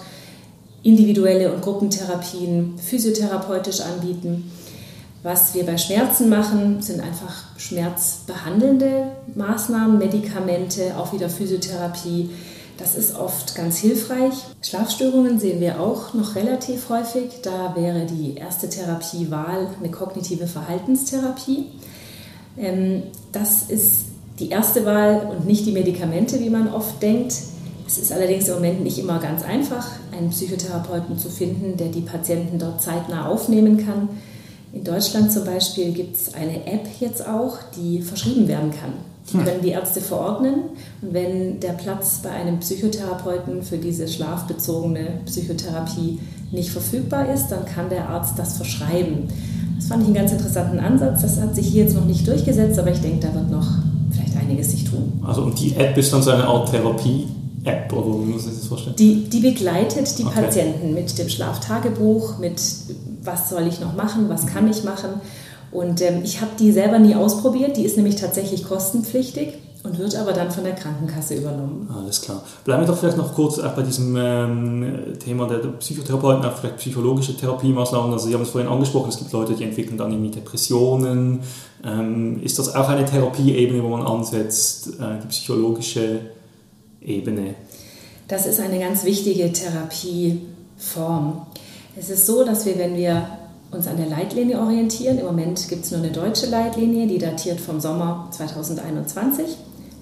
individuelle 0.82 1.52
und 1.52 1.62
Gruppentherapien 1.62 2.74
physiotherapeutisch 2.78 3.80
anbieten. 3.80 4.52
Was 5.22 5.54
wir 5.54 5.64
bei 5.64 5.78
Schmerzen 5.78 6.28
machen, 6.28 6.82
sind 6.82 7.00
einfach 7.00 7.44
schmerzbehandelnde 7.56 9.04
Maßnahmen, 9.34 9.98
Medikamente, 9.98 10.94
auch 10.98 11.12
wieder 11.12 11.28
Physiotherapie. 11.30 12.30
Das 12.80 12.94
ist 12.94 13.14
oft 13.14 13.54
ganz 13.54 13.76
hilfreich. 13.76 14.32
Schlafstörungen 14.62 15.38
sehen 15.38 15.60
wir 15.60 15.80
auch 15.80 16.14
noch 16.14 16.34
relativ 16.34 16.88
häufig. 16.88 17.42
Da 17.42 17.76
wäre 17.76 18.06
die 18.06 18.36
erste 18.36 18.70
Therapiewahl 18.70 19.68
eine 19.78 19.90
kognitive 19.90 20.46
Verhaltenstherapie. 20.46 21.66
Ähm, 22.56 23.02
das 23.32 23.64
ist 23.68 24.06
die 24.38 24.48
erste 24.48 24.86
Wahl 24.86 25.28
und 25.30 25.46
nicht 25.46 25.66
die 25.66 25.72
Medikamente, 25.72 26.40
wie 26.40 26.48
man 26.48 26.72
oft 26.72 27.02
denkt. 27.02 27.34
Es 27.86 27.98
ist 27.98 28.12
allerdings 28.12 28.48
im 28.48 28.54
Moment 28.54 28.82
nicht 28.82 28.98
immer 28.98 29.18
ganz 29.18 29.42
einfach, 29.42 29.86
einen 30.16 30.30
Psychotherapeuten 30.30 31.18
zu 31.18 31.28
finden, 31.28 31.76
der 31.76 31.88
die 31.88 32.00
Patienten 32.00 32.58
dort 32.58 32.80
zeitnah 32.80 33.28
aufnehmen 33.28 33.84
kann. 33.84 34.08
In 34.72 34.84
Deutschland 34.84 35.30
zum 35.32 35.44
Beispiel 35.44 35.92
gibt 35.92 36.16
es 36.16 36.32
eine 36.32 36.66
App 36.66 36.88
jetzt 36.98 37.26
auch, 37.26 37.58
die 37.76 38.00
verschrieben 38.00 38.48
werden 38.48 38.70
kann. 38.70 39.09
Die 39.32 39.38
können 39.38 39.62
die 39.62 39.70
Ärzte 39.70 40.00
verordnen. 40.00 40.54
Und 41.02 41.12
wenn 41.14 41.60
der 41.60 41.72
Platz 41.72 42.20
bei 42.22 42.30
einem 42.30 42.58
Psychotherapeuten 42.60 43.62
für 43.62 43.78
diese 43.78 44.08
schlafbezogene 44.08 45.20
Psychotherapie 45.26 46.18
nicht 46.50 46.70
verfügbar 46.70 47.32
ist, 47.32 47.48
dann 47.48 47.64
kann 47.64 47.88
der 47.88 48.08
Arzt 48.08 48.38
das 48.38 48.56
verschreiben. 48.56 49.28
Das 49.76 49.86
fand 49.86 50.02
ich 50.02 50.08
einen 50.08 50.16
ganz 50.16 50.32
interessanten 50.32 50.78
Ansatz. 50.78 51.22
Das 51.22 51.40
hat 51.40 51.54
sich 51.54 51.68
hier 51.68 51.84
jetzt 51.84 51.94
noch 51.94 52.04
nicht 52.04 52.26
durchgesetzt, 52.26 52.78
aber 52.78 52.90
ich 52.90 53.00
denke, 53.00 53.26
da 53.26 53.34
wird 53.34 53.50
noch 53.50 53.66
vielleicht 54.10 54.36
einiges 54.36 54.72
sich 54.72 54.84
tun. 54.84 55.22
Also 55.24 55.42
und 55.42 55.58
die 55.58 55.74
App 55.76 55.96
ist 55.96 56.12
dann 56.12 56.22
so 56.22 56.30
eine 56.30 56.44
Art 56.44 56.70
Therapie-App, 56.70 57.92
oder 57.92 58.20
wie 58.20 58.32
muss 58.32 58.46
ich 58.46 58.56
das 58.56 58.66
vorstellen? 58.66 58.96
Die, 58.96 59.28
die 59.28 59.40
begleitet 59.40 60.18
die 60.18 60.24
okay. 60.24 60.42
Patienten 60.42 60.92
mit 60.92 61.16
dem 61.18 61.28
Schlaftagebuch, 61.28 62.38
mit 62.38 62.60
was 63.22 63.48
soll 63.50 63.66
ich 63.66 63.80
noch 63.80 63.94
machen, 63.94 64.28
was 64.28 64.46
kann 64.46 64.68
ich 64.68 64.84
machen. 64.84 65.10
Und 65.72 66.00
ähm, 66.02 66.22
ich 66.24 66.40
habe 66.40 66.50
die 66.58 66.72
selber 66.72 66.98
nie 66.98 67.14
ausprobiert. 67.14 67.76
Die 67.76 67.84
ist 67.84 67.96
nämlich 67.96 68.16
tatsächlich 68.16 68.64
kostenpflichtig 68.64 69.54
und 69.82 69.98
wird 69.98 70.14
aber 70.16 70.32
dann 70.32 70.50
von 70.50 70.64
der 70.64 70.74
Krankenkasse 70.74 71.36
übernommen. 71.36 71.88
Alles 71.94 72.20
klar. 72.20 72.42
Bleiben 72.64 72.82
wir 72.82 72.86
doch 72.86 72.98
vielleicht 72.98 73.16
noch 73.16 73.34
kurz 73.34 73.58
auch 73.58 73.72
bei 73.72 73.82
diesem 73.82 74.14
ähm, 74.16 75.18
Thema 75.18 75.46
der 75.46 75.58
Psychotherapeuten, 75.58 76.44
auch 76.44 76.56
vielleicht 76.56 76.76
psychologische 76.78 77.36
Therapiemaßnahmen. 77.36 78.12
Also 78.12 78.26
Sie 78.26 78.34
haben 78.34 78.42
es 78.42 78.50
vorhin 78.50 78.70
angesprochen, 78.70 79.08
es 79.08 79.18
gibt 79.18 79.32
Leute, 79.32 79.54
die 79.54 79.64
entwickeln 79.64 79.96
dann 79.96 80.10
irgendwie 80.12 80.32
Depressionen. 80.32 81.40
Ähm, 81.84 82.42
ist 82.42 82.58
das 82.58 82.74
auch 82.74 82.88
eine 82.88 83.06
Therapieebene, 83.06 83.82
wo 83.82 83.88
man 83.88 84.02
ansetzt, 84.02 84.88
äh, 85.00 85.18
die 85.22 85.28
psychologische 85.28 86.20
Ebene? 87.00 87.54
Das 88.28 88.46
ist 88.46 88.60
eine 88.60 88.78
ganz 88.78 89.04
wichtige 89.04 89.50
Therapieform. 89.50 91.46
Es 91.96 92.10
ist 92.10 92.26
so, 92.26 92.44
dass 92.44 92.66
wir, 92.66 92.78
wenn 92.78 92.96
wir 92.96 93.26
uns 93.70 93.86
an 93.86 93.96
der 93.96 94.06
Leitlinie 94.06 94.58
orientieren. 94.58 95.18
Im 95.18 95.26
Moment 95.26 95.68
gibt 95.68 95.84
es 95.84 95.90
nur 95.90 96.00
eine 96.00 96.10
deutsche 96.10 96.46
Leitlinie, 96.46 97.06
die 97.06 97.18
datiert 97.18 97.60
vom 97.60 97.80
Sommer 97.80 98.28
2021. 98.32 99.44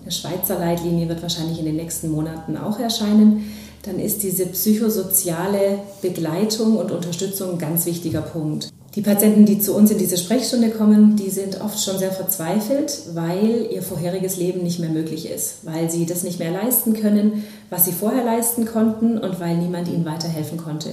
Eine 0.02 0.12
Schweizer 0.12 0.58
Leitlinie 0.58 1.08
wird 1.08 1.22
wahrscheinlich 1.22 1.58
in 1.58 1.66
den 1.66 1.76
nächsten 1.76 2.10
Monaten 2.10 2.56
auch 2.56 2.78
erscheinen. 2.78 3.52
Dann 3.82 3.98
ist 3.98 4.22
diese 4.22 4.46
psychosoziale 4.46 5.80
Begleitung 6.02 6.76
und 6.76 6.90
Unterstützung 6.90 7.52
ein 7.52 7.58
ganz 7.58 7.86
wichtiger 7.86 8.22
Punkt. 8.22 8.70
Die 8.94 9.02
Patienten, 9.02 9.44
die 9.44 9.60
zu 9.60 9.76
uns 9.76 9.90
in 9.90 9.98
diese 9.98 10.16
Sprechstunde 10.16 10.70
kommen, 10.70 11.14
die 11.14 11.30
sind 11.30 11.60
oft 11.60 11.78
schon 11.78 11.98
sehr 11.98 12.10
verzweifelt, 12.10 13.00
weil 13.12 13.68
ihr 13.70 13.82
vorheriges 13.82 14.38
Leben 14.38 14.62
nicht 14.62 14.80
mehr 14.80 14.88
möglich 14.88 15.30
ist, 15.30 15.58
weil 15.64 15.90
sie 15.90 16.06
das 16.06 16.24
nicht 16.24 16.38
mehr 16.38 16.50
leisten 16.50 16.94
können, 16.94 17.44
was 17.70 17.84
sie 17.84 17.92
vorher 17.92 18.24
leisten 18.24 18.64
konnten 18.64 19.18
und 19.18 19.38
weil 19.40 19.56
niemand 19.58 19.88
ihnen 19.88 20.06
weiterhelfen 20.06 20.58
konnte. 20.58 20.88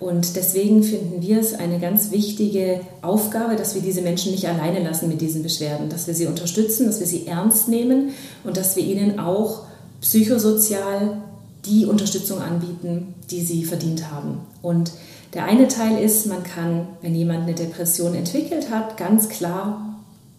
Und 0.00 0.36
deswegen 0.36 0.84
finden 0.84 1.22
wir 1.22 1.40
es 1.40 1.54
eine 1.54 1.80
ganz 1.80 2.12
wichtige 2.12 2.80
Aufgabe, 3.02 3.56
dass 3.56 3.74
wir 3.74 3.82
diese 3.82 4.00
Menschen 4.00 4.30
nicht 4.30 4.48
alleine 4.48 4.82
lassen 4.82 5.08
mit 5.08 5.20
diesen 5.20 5.42
Beschwerden, 5.42 5.88
dass 5.88 6.06
wir 6.06 6.14
sie 6.14 6.26
unterstützen, 6.26 6.86
dass 6.86 7.00
wir 7.00 7.06
sie 7.06 7.26
ernst 7.26 7.68
nehmen 7.68 8.10
und 8.44 8.56
dass 8.56 8.76
wir 8.76 8.84
ihnen 8.84 9.18
auch 9.18 9.62
psychosozial 10.00 11.20
die 11.66 11.84
Unterstützung 11.84 12.40
anbieten, 12.40 13.14
die 13.30 13.42
sie 13.42 13.64
verdient 13.64 14.10
haben. 14.10 14.40
Und 14.62 14.92
der 15.34 15.44
eine 15.44 15.66
Teil 15.66 16.02
ist, 16.02 16.26
man 16.26 16.44
kann, 16.44 16.86
wenn 17.02 17.14
jemand 17.14 17.42
eine 17.42 17.54
Depression 17.54 18.14
entwickelt 18.14 18.70
hat, 18.70 18.96
ganz 18.96 19.28
klar 19.28 19.84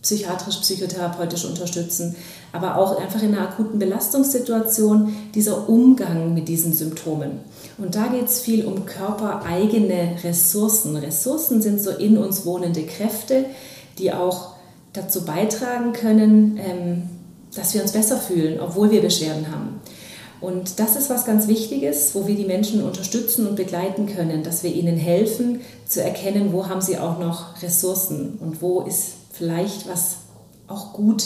psychiatrisch, 0.02 0.58
psychotherapeutisch 0.58 1.44
unterstützen, 1.44 2.16
aber 2.54 2.78
auch 2.78 3.00
einfach 3.00 3.22
in 3.22 3.36
einer 3.36 3.50
akuten 3.50 3.80
Belastungssituation 3.80 5.14
dieser 5.36 5.68
Umgang 5.68 6.34
mit 6.34 6.48
diesen 6.48 6.74
Symptomen. 6.74 7.42
Und 7.82 7.96
da 7.96 8.08
geht 8.08 8.26
es 8.26 8.42
viel 8.42 8.66
um 8.66 8.86
körpereigene 8.86 10.18
Ressourcen. 10.24 10.96
Ressourcen 10.98 11.62
sind 11.62 11.82
so 11.82 11.92
in 11.92 12.18
uns 12.18 12.46
wohnende 12.46 12.84
Kräfte, 12.84 13.46
die 13.98 14.12
auch 14.12 14.56
dazu 14.94 15.24
beitragen 15.24 15.94
können, 15.94 16.60
ähm, 16.64 17.04
dass 17.56 17.74
wir 17.74 17.82
uns 17.82 17.94
besser 17.94 18.18
fühlen, 18.18 18.60
obwohl 18.60 18.92
wir 18.92 19.02
Beschwerden 19.02 19.52
haben. 19.52 19.80
Und 20.42 20.80
das 20.80 20.96
ist 20.96 21.10
was 21.10 21.26
ganz 21.26 21.48
Wichtiges, 21.48 22.16
wo 22.16 22.26
wir 22.26 22.36
die 22.36 22.46
Menschen 22.46 22.84
unterstützen 22.84 23.46
und 23.46 23.56
begleiten 23.56 24.08
können, 24.08 24.44
dass 24.44 24.64
wir 24.64 24.74
ihnen 24.74 24.98
helfen 24.98 25.62
zu 25.86 26.02
erkennen, 26.02 26.54
wo 26.54 26.68
haben 26.68 26.82
sie 26.82 26.98
auch 26.98 27.20
noch 27.20 27.62
Ressourcen 27.62 28.38
und 28.40 28.62
wo 28.62 28.82
ist 28.82 29.14
vielleicht 29.32 29.90
was 29.90 30.18
auch 30.68 30.94
gut 30.94 31.26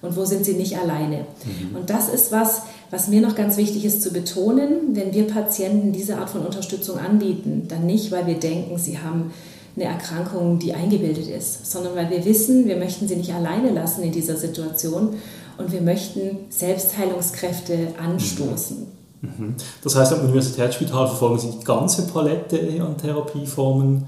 und 0.00 0.16
wo 0.16 0.24
sind 0.24 0.44
sie 0.44 0.54
nicht 0.54 0.78
alleine. 0.78 1.26
Mhm. 1.44 1.76
Und 1.76 1.90
das 1.90 2.08
ist 2.08 2.32
was, 2.32 2.62
was 2.90 3.08
mir 3.08 3.20
noch 3.20 3.34
ganz 3.34 3.56
wichtig 3.56 3.84
ist 3.84 4.02
zu 4.02 4.12
betonen, 4.12 4.94
wenn 4.94 5.12
wir 5.12 5.26
Patienten 5.26 5.92
diese 5.92 6.18
Art 6.18 6.30
von 6.30 6.46
Unterstützung 6.46 6.98
anbieten, 6.98 7.66
dann 7.68 7.86
nicht, 7.86 8.12
weil 8.12 8.26
wir 8.26 8.38
denken, 8.38 8.78
sie 8.78 8.98
haben 8.98 9.32
eine 9.74 9.84
Erkrankung, 9.84 10.58
die 10.58 10.72
eingebildet 10.72 11.28
ist, 11.28 11.70
sondern 11.70 11.94
weil 11.96 12.10
wir 12.10 12.24
wissen, 12.24 12.66
wir 12.66 12.76
möchten 12.76 13.06
sie 13.08 13.16
nicht 13.16 13.34
alleine 13.34 13.72
lassen 13.72 14.02
in 14.02 14.12
dieser 14.12 14.36
Situation 14.36 15.10
und 15.58 15.72
wir 15.72 15.82
möchten 15.82 16.38
Selbstheilungskräfte 16.48 17.94
anstoßen. 18.02 18.86
Mhm. 19.20 19.54
Das 19.82 19.96
heißt, 19.96 20.12
am 20.12 20.20
Universitätsspital 20.20 21.08
verfolgen 21.08 21.38
Sie 21.38 21.50
die 21.58 21.64
ganze 21.64 22.06
Palette 22.06 22.58
an 22.80 22.96
Therapieformen, 22.96 24.06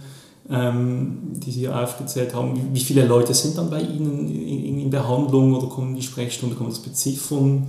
ähm, 0.51 1.19
die 1.33 1.51
Sie 1.51 1.69
aufgezählt 1.69 2.35
haben. 2.35 2.71
Wie 2.73 2.81
viele 2.81 3.05
Leute 3.07 3.35
sind 3.35 3.57
dann 3.59 3.71
bei 3.71 3.81
Ihnen 3.81 4.29
in, 4.29 4.91
Behandlung 4.91 5.55
oder 5.55 5.67
kommen 5.67 5.91
in 5.91 5.97
die 5.97 6.03
Sprechstunde? 6.03 6.55
Kann 6.55 6.65
man 6.65 6.73
das 6.73 6.83
beziffern? 6.83 7.67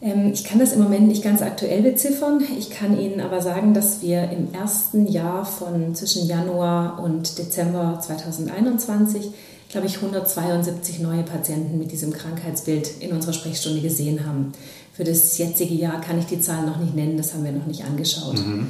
Ähm, 0.00 0.32
ich 0.32 0.44
kann 0.44 0.58
das 0.58 0.72
im 0.72 0.82
Moment 0.82 1.08
nicht 1.08 1.22
ganz 1.22 1.42
aktuell 1.42 1.82
beziffern. 1.82 2.42
Ich 2.58 2.70
kann 2.70 2.98
Ihnen 2.98 3.20
aber 3.20 3.40
sagen, 3.40 3.74
dass 3.74 4.02
wir 4.02 4.30
im 4.30 4.52
ersten 4.52 5.06
Jahr 5.06 5.44
von 5.44 5.94
zwischen 5.94 6.26
Januar 6.26 7.02
und 7.02 7.38
Dezember 7.38 7.98
2021 8.00 9.32
glaube 9.68 9.86
ich, 9.86 9.96
172 9.96 11.00
neue 11.00 11.22
Patienten 11.22 11.78
mit 11.78 11.92
diesem 11.92 12.12
Krankheitsbild 12.12 12.90
in 13.00 13.12
unserer 13.12 13.32
Sprechstunde 13.32 13.80
gesehen 13.80 14.26
haben. 14.26 14.52
Für 14.92 15.04
das 15.04 15.36
jetzige 15.38 15.74
Jahr 15.74 16.00
kann 16.00 16.18
ich 16.18 16.26
die 16.26 16.40
Zahlen 16.40 16.66
noch 16.66 16.78
nicht 16.78 16.94
nennen, 16.94 17.16
das 17.16 17.34
haben 17.34 17.44
wir 17.44 17.52
noch 17.52 17.66
nicht 17.66 17.84
angeschaut. 17.84 18.38
Mhm. 18.38 18.68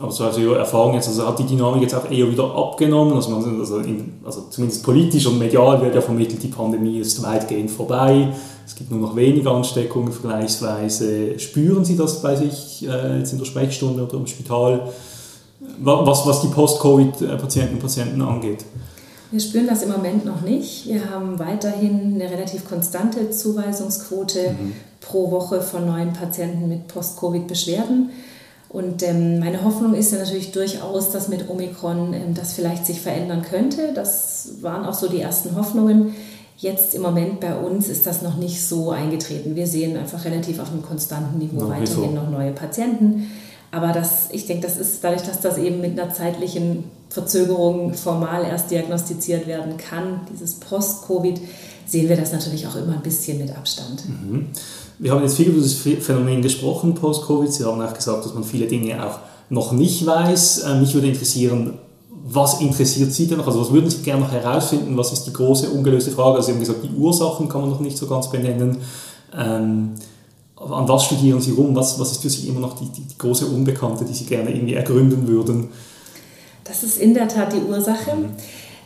Also, 0.00 0.24
also 0.24 0.40
Ihre 0.40 0.58
Erfahrung 0.58 0.94
jetzt, 0.94 1.08
also 1.08 1.26
hat 1.26 1.38
die 1.38 1.44
Dynamik 1.44 1.82
jetzt 1.82 1.94
auch 1.94 2.08
eher 2.10 2.30
wieder 2.30 2.54
abgenommen, 2.54 3.14
also, 3.14 3.30
man, 3.30 3.58
also, 3.58 3.78
in, 3.78 4.14
also 4.24 4.42
zumindest 4.50 4.84
politisch 4.84 5.26
und 5.26 5.38
medial 5.38 5.80
wird 5.80 5.94
ja 5.94 6.00
vermittelt, 6.00 6.42
die 6.42 6.48
Pandemie 6.48 6.98
ist 6.98 7.22
weitgehend 7.22 7.70
vorbei, 7.70 8.32
es 8.64 8.74
gibt 8.76 8.90
nur 8.90 9.00
noch 9.00 9.16
wenige 9.16 9.50
Ansteckungen 9.50 10.12
vergleichsweise. 10.12 11.38
Spüren 11.38 11.84
Sie 11.84 11.96
das 11.96 12.22
bei 12.22 12.36
sich 12.36 12.86
äh, 12.86 13.18
jetzt 13.18 13.32
in 13.32 13.38
der 13.38 13.46
Sprechstunde 13.46 14.04
oder 14.04 14.18
im 14.18 14.26
Spital, 14.26 14.90
was, 15.80 16.26
was 16.26 16.42
die 16.42 16.48
Post-Covid-Patienten 16.48 17.74
und 17.74 17.80
Patienten 17.80 18.22
angeht? 18.22 18.64
Wir 19.30 19.40
spüren 19.40 19.66
das 19.66 19.82
im 19.82 19.90
Moment 19.90 20.24
noch 20.24 20.40
nicht. 20.40 20.86
Wir 20.86 21.10
haben 21.10 21.38
weiterhin 21.38 22.14
eine 22.14 22.30
relativ 22.30 22.66
konstante 22.68 23.30
Zuweisungsquote 23.30 24.52
mhm. 24.52 24.72
pro 25.00 25.30
Woche 25.30 25.60
von 25.60 25.86
neuen 25.86 26.12
Patienten 26.12 26.68
mit 26.68 26.88
Post-Covid-Beschwerden. 26.88 28.10
Und 28.68 29.02
ähm, 29.02 29.38
meine 29.38 29.64
Hoffnung 29.64 29.94
ist 29.94 30.12
ja 30.12 30.18
natürlich 30.18 30.52
durchaus, 30.52 31.10
dass 31.10 31.28
mit 31.28 31.48
Omikron 31.48 32.12
ähm, 32.12 32.34
das 32.34 32.52
vielleicht 32.52 32.84
sich 32.84 33.00
verändern 33.00 33.42
könnte. 33.42 33.92
Das 33.94 34.50
waren 34.60 34.84
auch 34.84 34.94
so 34.94 35.08
die 35.08 35.20
ersten 35.20 35.56
Hoffnungen. 35.56 36.14
Jetzt 36.58 36.94
im 36.94 37.02
Moment 37.02 37.40
bei 37.40 37.56
uns 37.56 37.88
ist 37.88 38.06
das 38.06 38.20
noch 38.20 38.36
nicht 38.36 38.66
so 38.66 38.90
eingetreten. 38.90 39.56
Wir 39.56 39.66
sehen 39.66 39.96
einfach 39.96 40.24
relativ 40.24 40.58
auf 40.58 40.70
einem 40.70 40.82
konstanten 40.82 41.38
Niveau 41.38 41.62
ja, 41.62 41.80
weiterhin 41.80 42.14
noch 42.14 42.28
neue 42.28 42.52
Patienten. 42.52 43.30
Aber 43.70 43.92
das, 43.92 44.28
ich 44.32 44.46
denke, 44.46 44.66
das 44.66 44.76
ist 44.76 45.04
dadurch, 45.04 45.22
dass 45.22 45.40
das 45.40 45.58
eben 45.58 45.80
mit 45.80 45.98
einer 45.98 46.12
zeitlichen 46.12 46.84
Verzögerung 47.10 47.94
formal 47.94 48.44
erst 48.44 48.70
diagnostiziert 48.70 49.46
werden 49.46 49.76
kann, 49.76 50.22
dieses 50.32 50.54
Post-Covid, 50.54 51.40
sehen 51.88 52.08
wir 52.08 52.16
das 52.16 52.32
natürlich 52.32 52.66
auch 52.66 52.76
immer 52.76 52.94
ein 52.94 53.02
bisschen 53.02 53.38
mit 53.38 53.56
Abstand. 53.56 54.04
Mhm. 54.08 54.46
Wir 54.98 55.12
haben 55.12 55.22
jetzt 55.22 55.36
viel 55.36 55.48
über 55.48 55.62
das 55.62 55.74
Phänomen 55.74 56.42
gesprochen, 56.42 56.94
Post-Covid. 56.94 57.52
Sie 57.52 57.64
haben 57.64 57.80
auch 57.80 57.94
gesagt, 57.94 58.24
dass 58.24 58.34
man 58.34 58.44
viele 58.44 58.66
Dinge 58.66 59.04
auch 59.04 59.20
noch 59.48 59.72
nicht 59.72 60.04
weiß. 60.04 60.64
Ähm, 60.66 60.80
mich 60.80 60.92
würde 60.94 61.08
interessieren, 61.08 61.78
was 62.10 62.60
interessiert 62.60 63.12
Sie 63.12 63.26
denn 63.26 63.38
noch? 63.38 63.46
Also 63.46 63.60
was 63.60 63.72
würden 63.72 63.88
Sie 63.88 63.98
gerne 63.98 64.22
noch 64.22 64.32
herausfinden? 64.32 64.96
Was 64.96 65.12
ist 65.12 65.24
die 65.24 65.32
große 65.32 65.70
ungelöste 65.70 66.10
Frage? 66.10 66.36
Also 66.36 66.48
Sie 66.48 66.52
haben 66.52 66.60
gesagt, 66.60 66.84
die 66.84 66.94
Ursachen 66.94 67.48
kann 67.48 67.62
man 67.62 67.70
noch 67.70 67.80
nicht 67.80 67.96
so 67.96 68.06
ganz 68.06 68.28
benennen. 68.28 68.78
Ähm, 69.34 69.94
an 70.56 70.88
was 70.88 71.04
studieren 71.04 71.40
Sie 71.40 71.52
rum? 71.52 71.74
Was, 71.74 71.98
was 71.98 72.12
ist 72.12 72.22
für 72.22 72.28
Sie 72.28 72.48
immer 72.48 72.60
noch 72.60 72.78
die, 72.78 72.86
die, 72.86 73.02
die, 73.02 73.16
große 73.16 73.46
Unbekannte, 73.46 74.04
die 74.04 74.12
Sie 74.12 74.24
gerne 74.24 74.50
irgendwie 74.52 74.74
ergründen 74.74 75.26
würden? 75.26 75.68
Das 76.64 76.82
ist 76.82 76.98
in 76.98 77.14
der 77.14 77.28
Tat 77.28 77.52
die 77.52 77.62
Ursache. 77.62 78.14
Mhm. 78.14 78.30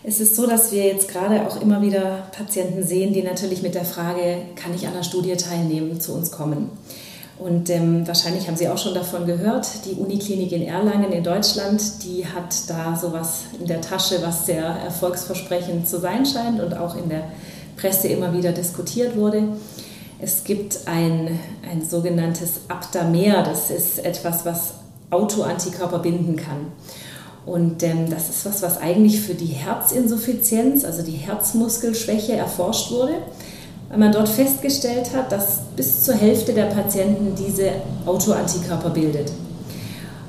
Es 0.05 0.19
ist 0.19 0.35
so, 0.35 0.49
dass 0.49 0.73
wir 0.73 0.85
jetzt 0.85 1.09
gerade 1.09 1.47
auch 1.47 1.61
immer 1.61 1.81
wieder 1.81 2.27
Patienten 2.37 2.83
sehen, 2.83 3.12
die 3.12 3.23
natürlich 3.23 3.62
mit 3.62 3.77
der 3.77 3.85
Frage, 3.85 4.38
kann 4.57 4.75
ich 4.75 4.87
an 4.88 4.95
der 4.95 5.05
Studie 5.05 5.37
teilnehmen, 5.37 6.01
zu 6.01 6.12
uns 6.12 6.33
kommen. 6.33 6.71
Und 7.38 7.71
ähm, 7.71 8.07
wahrscheinlich 8.07 8.49
haben 8.49 8.57
Sie 8.57 8.69
auch 8.69 8.79
schon 8.79 8.95
davon 8.95 9.27
gehört, 9.27 9.67
die 9.85 9.95
Uniklinik 9.95 10.51
in 10.53 10.62
Erlangen 10.62 11.12
in 11.12 11.23
Deutschland, 11.23 12.03
die 12.03 12.27
hat 12.27 12.69
da 12.69 12.97
sowas 12.97 13.43
in 13.59 13.67
der 13.67 13.81
Tasche, 13.81 14.19
was 14.23 14.47
sehr 14.47 14.65
erfolgsversprechend 14.65 15.88
zu 15.88 16.01
sein 16.01 16.27
scheint 16.27 16.61
und 16.61 16.77
auch 16.77 16.97
in 16.97 17.09
der 17.09 17.25
Presse 17.77 18.09
immer 18.09 18.33
wieder 18.33 18.53
diskutiert 18.53 19.17
wurde. 19.17 19.45
Es 20.21 20.43
gibt 20.43 20.81
ein, 20.87 21.38
ein 21.69 21.85
sogenanntes 21.85 22.61
Aptamer, 22.69 23.45
das 23.45 23.71
ist 23.71 24.05
etwas, 24.05 24.45
was 24.45 24.75
Autoantikörper 25.11 26.01
binden 26.01 26.37
kann. 26.37 26.67
Und 27.44 27.83
ähm, 27.83 28.09
das 28.09 28.28
ist 28.28 28.46
was, 28.46 28.62
was 28.62 28.78
eigentlich 28.78 29.20
für 29.20 29.35
die 29.35 29.46
Herzinsuffizienz, 29.46 30.85
also 30.85 31.02
die 31.02 31.12
Herzmuskelschwäche, 31.12 32.35
erforscht 32.35 32.92
wurde, 32.92 33.14
weil 33.88 33.98
man 33.98 34.12
dort 34.12 34.28
festgestellt 34.28 35.14
hat, 35.14 35.33
dass 35.33 35.61
bis 35.76 36.05
zur 36.05 36.14
Hälfte 36.14 36.52
der 36.52 36.66
Patienten 36.66 37.35
diese 37.35 37.70
Autoantikörper 38.07 38.90
bildet. 38.90 39.33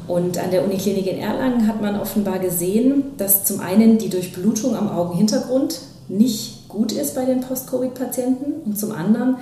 Und 0.07 0.37
an 0.37 0.51
der 0.51 0.65
Uniklinik 0.65 1.07
in 1.07 1.19
Erlangen 1.19 1.67
hat 1.67 1.81
man 1.81 1.99
offenbar 1.99 2.39
gesehen, 2.39 3.03
dass 3.17 3.45
zum 3.45 3.61
einen 3.61 3.99
die 3.99 4.09
Durchblutung 4.09 4.75
am 4.75 4.89
Augenhintergrund 4.89 5.79
nicht 6.09 6.67
gut 6.67 6.91
ist 6.91 7.15
bei 7.15 7.23
den 7.23 7.41
Post-Covid-Patienten 7.41 8.53
und 8.65 8.77
zum 8.77 8.91
anderen 8.91 9.37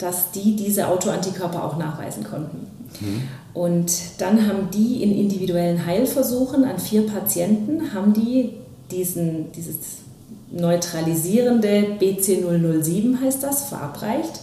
dass 0.00 0.30
die 0.32 0.56
diese 0.56 0.88
Autoantikörper 0.88 1.64
auch 1.64 1.76
nachweisen 1.76 2.24
konnten. 2.24 2.66
Mhm. 3.00 3.22
Und 3.52 3.92
dann 4.18 4.46
haben 4.46 4.70
die 4.72 5.02
in 5.02 5.12
individuellen 5.12 5.84
Heilversuchen 5.84 6.64
an 6.64 6.78
vier 6.78 7.06
Patienten, 7.06 7.92
haben 7.94 8.12
die 8.12 8.54
diesen, 8.90 9.52
dieses 9.52 9.98
neutralisierende 10.50 11.96
BC007 12.00 13.20
heißt 13.20 13.42
das, 13.42 13.68
verabreicht, 13.68 14.40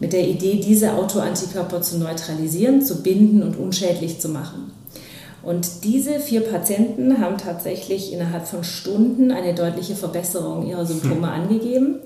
mit 0.00 0.12
der 0.12 0.26
Idee, 0.28 0.60
diese 0.60 0.94
Autoantikörper 0.94 1.80
zu 1.80 1.98
neutralisieren, 1.98 2.82
zu 2.82 3.02
binden 3.02 3.42
und 3.42 3.56
unschädlich 3.56 4.18
zu 4.20 4.28
machen. 4.28 4.72
Und 5.42 5.84
diese 5.84 6.20
vier 6.20 6.40
Patienten 6.40 7.20
haben 7.20 7.38
tatsächlich 7.38 8.12
innerhalb 8.12 8.46
von 8.46 8.64
Stunden 8.64 9.30
eine 9.30 9.54
deutliche 9.54 9.94
Verbesserung 9.94 10.66
ihrer 10.66 10.86
Symptome 10.86 11.16
mhm. 11.16 11.24
angegeben. 11.24 11.96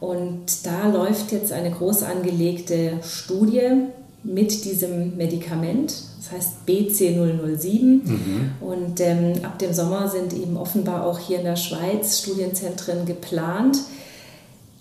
Und 0.00 0.64
da 0.64 0.88
läuft 0.88 1.32
jetzt 1.32 1.52
eine 1.52 1.70
groß 1.70 2.04
angelegte 2.04 2.98
Studie 3.02 3.88
mit 4.22 4.64
diesem 4.64 5.16
Medikament, 5.16 5.94
das 6.18 6.32
heißt 6.32 6.50
BC007. 6.66 7.82
Mhm. 7.82 8.50
Und 8.60 9.00
ähm, 9.00 9.32
ab 9.42 9.58
dem 9.58 9.72
Sommer 9.72 10.08
sind 10.08 10.32
eben 10.32 10.56
offenbar 10.56 11.06
auch 11.06 11.18
hier 11.18 11.38
in 11.38 11.44
der 11.44 11.56
Schweiz 11.56 12.20
Studienzentren 12.20 13.06
geplant, 13.06 13.78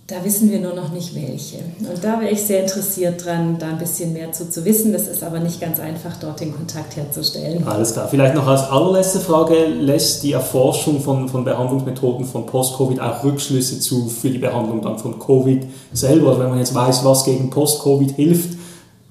da 0.08 0.24
wissen 0.24 0.50
wir 0.50 0.62
nur 0.62 0.74
noch 0.74 0.94
nicht 0.94 1.14
welche. 1.16 1.58
Und 1.80 2.02
da 2.02 2.22
wäre 2.22 2.32
ich 2.32 2.42
sehr 2.42 2.62
interessiert 2.62 3.26
dran, 3.26 3.58
da 3.60 3.68
ein 3.68 3.78
bisschen 3.78 4.14
mehr 4.14 4.32
zu, 4.32 4.50
zu 4.50 4.64
wissen. 4.64 4.94
Das 4.94 5.06
ist 5.06 5.22
aber 5.22 5.40
nicht 5.40 5.60
ganz 5.60 5.82
einfach, 5.82 6.16
dort 6.22 6.40
den 6.40 6.56
Kontakt 6.56 6.96
herzustellen. 6.96 7.68
Alles 7.68 7.92
klar. 7.92 8.08
Vielleicht 8.08 8.34
noch 8.34 8.48
als 8.48 8.70
allerletzte 8.70 9.20
Frage, 9.20 9.66
lässt 9.66 10.24
die 10.24 10.32
Erforschung 10.32 11.02
von, 11.02 11.28
von 11.28 11.44
Behandlungsmethoden 11.44 12.26
von 12.26 12.46
Post-Covid 12.46 13.02
auch 13.02 13.22
Rückschlüsse 13.26 13.82
zu 13.82 14.08
für 14.08 14.30
die 14.30 14.38
Behandlung 14.38 14.82
dann 14.82 14.98
von 14.98 15.20
Covid 15.20 15.66
selber? 15.92 16.30
Also 16.30 16.40
wenn 16.40 16.50
man 16.50 16.60
jetzt 16.60 16.74
weiß, 16.74 17.04
was 17.04 17.26
gegen 17.26 17.50
Post-Covid 17.50 18.12
hilft, 18.12 18.58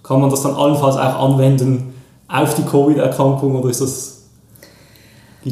kann 0.03 0.23
man 0.23 0.31
das 0.31 0.43
dann 0.43 0.55
allenfalls 0.55 0.97
auch 0.97 1.31
anwenden 1.31 1.93
auf 2.27 2.55
die 2.55 2.63
Covid-Erkrankung 2.63 3.55
oder 3.57 3.69
ist 3.69 3.83
das 3.83 4.16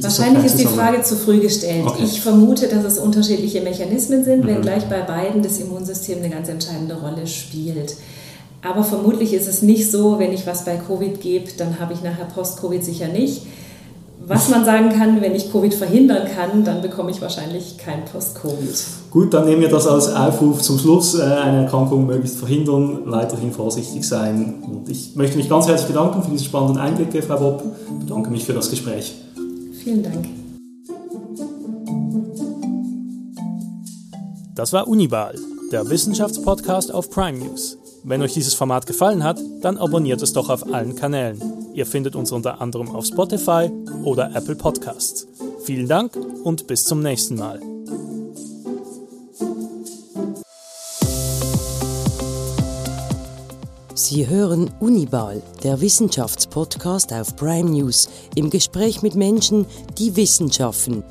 Wahrscheinlich 0.03 0.45
ist 0.45 0.59
die 0.59 0.67
Frage 0.67 1.03
zu 1.03 1.17
früh 1.17 1.41
gestellt. 1.41 1.85
Okay. 1.87 2.03
Ich 2.05 2.21
vermute, 2.21 2.69
dass 2.69 2.85
es 2.85 2.99
unterschiedliche 2.99 3.61
Mechanismen 3.61 4.25
sind, 4.25 4.45
mhm. 4.45 4.49
wenngleich 4.49 4.85
bei 4.85 5.03
beiden 5.03 5.43
das 5.43 5.59
Immunsystem 5.59 6.19
eine 6.19 6.31
ganz 6.31 6.49
entscheidende 6.49 6.95
Rolle 6.95 7.27
spielt. 7.27 7.97
Aber 8.63 8.83
vermutlich 8.83 9.35
ist 9.35 9.47
es 9.47 9.63
nicht 9.63 9.91
so, 9.91 10.19
wenn 10.19 10.33
ich 10.33 10.47
was 10.47 10.65
bei 10.65 10.77
Covid 10.77 11.21
gebe, 11.21 11.51
dann 11.59 11.79
habe 11.79 11.93
ich 11.93 12.03
nachher 12.03 12.25
Post-Covid 12.25 12.83
sicher 12.83 13.09
nicht. 13.09 13.43
Was 14.27 14.49
man 14.49 14.65
sagen 14.65 14.89
kann, 14.89 15.21
wenn 15.21 15.35
ich 15.35 15.53
Covid 15.53 15.75
verhindern 15.75 16.27
kann, 16.35 16.65
dann 16.65 16.81
bekomme 16.81 17.11
ich 17.11 17.21
wahrscheinlich 17.21 17.77
kein 17.77 18.07
Post-Covid. 18.07 18.85
Gut, 19.11 19.35
dann 19.35 19.45
nehmen 19.45 19.61
wir 19.61 19.69
das 19.69 19.87
als 19.87 20.09
Aufruf 20.15 20.63
zum 20.63 20.79
Schluss, 20.79 21.15
äh, 21.15 21.23
eine 21.23 21.65
Erkrankung 21.65 22.07
möglichst 22.07 22.39
verhindern, 22.39 23.01
weiterhin 23.05 23.53
vorsichtig 23.53 24.09
sein. 24.09 24.63
Und 24.67 24.89
ich 24.89 25.15
möchte 25.15 25.37
mich 25.37 25.51
ganz 25.51 25.69
herzlich 25.69 25.89
bedanken 25.89 26.23
für 26.23 26.31
diese 26.31 26.45
spannenden 26.45 26.79
Einblicke, 26.79 27.21
Frau 27.21 27.37
Bob. 27.37 27.65
Ich 28.01 28.07
bedanke 28.07 28.31
mich 28.31 28.47
für 28.47 28.55
das 28.55 28.71
Gespräch. 28.71 29.15
Vielen 29.85 30.03
Dank. 30.03 30.27
Das 34.55 34.73
war 34.73 34.89
Unibal, 34.89 35.39
der 35.73 35.91
Wissenschaftspodcast 35.91 36.93
auf 36.93 37.11
Prime 37.11 37.39
News. 37.39 37.77
Wenn 38.03 38.23
euch 38.23 38.33
dieses 38.33 38.55
Format 38.55 38.87
gefallen 38.87 39.23
hat, 39.23 39.39
dann 39.61 39.77
abonniert 39.77 40.23
es 40.23 40.33
doch 40.33 40.49
auf 40.49 40.73
allen 40.73 40.95
Kanälen. 40.95 41.41
Ihr 41.75 41.85
findet 41.85 42.17
uns 42.17 42.33
unter 42.33 42.63
anderem 42.63 42.95
auf 42.95 43.05
Spotify 43.05 43.71
oder 44.05 44.35
Apple 44.35 44.57
Podcasts. 44.57 45.27
Vielen 45.65 45.87
Dank 45.89 46.17
und 46.45 46.67
bis 46.67 46.85
zum 46.85 47.01
nächsten 47.01 47.37
Mal. 47.37 47.61
Sie 54.05 54.29
hören 54.29 54.71
Unibal, 54.81 55.43
der 55.63 55.81
Wissenschaftspodcast 55.81 57.11
auf 57.15 57.37
Prime 57.37 57.71
News, 57.71 58.11
im 58.35 58.51
Gespräch 58.51 59.01
mit 59.01 59.15
Menschen, 59.15 59.65
die 59.97 60.15
Wissenschaften. 60.15 61.03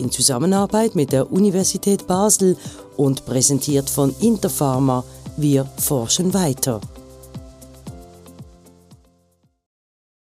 In 0.00 0.10
Zusammenarbeit 0.10 0.96
mit 0.96 1.12
der 1.12 1.30
Universität 1.30 2.08
Basel 2.08 2.56
und 2.96 3.24
präsentiert 3.26 3.88
von 3.88 4.12
Interpharma. 4.18 5.04
Wir 5.36 5.66
forschen 5.78 6.34
weiter. 6.34 6.80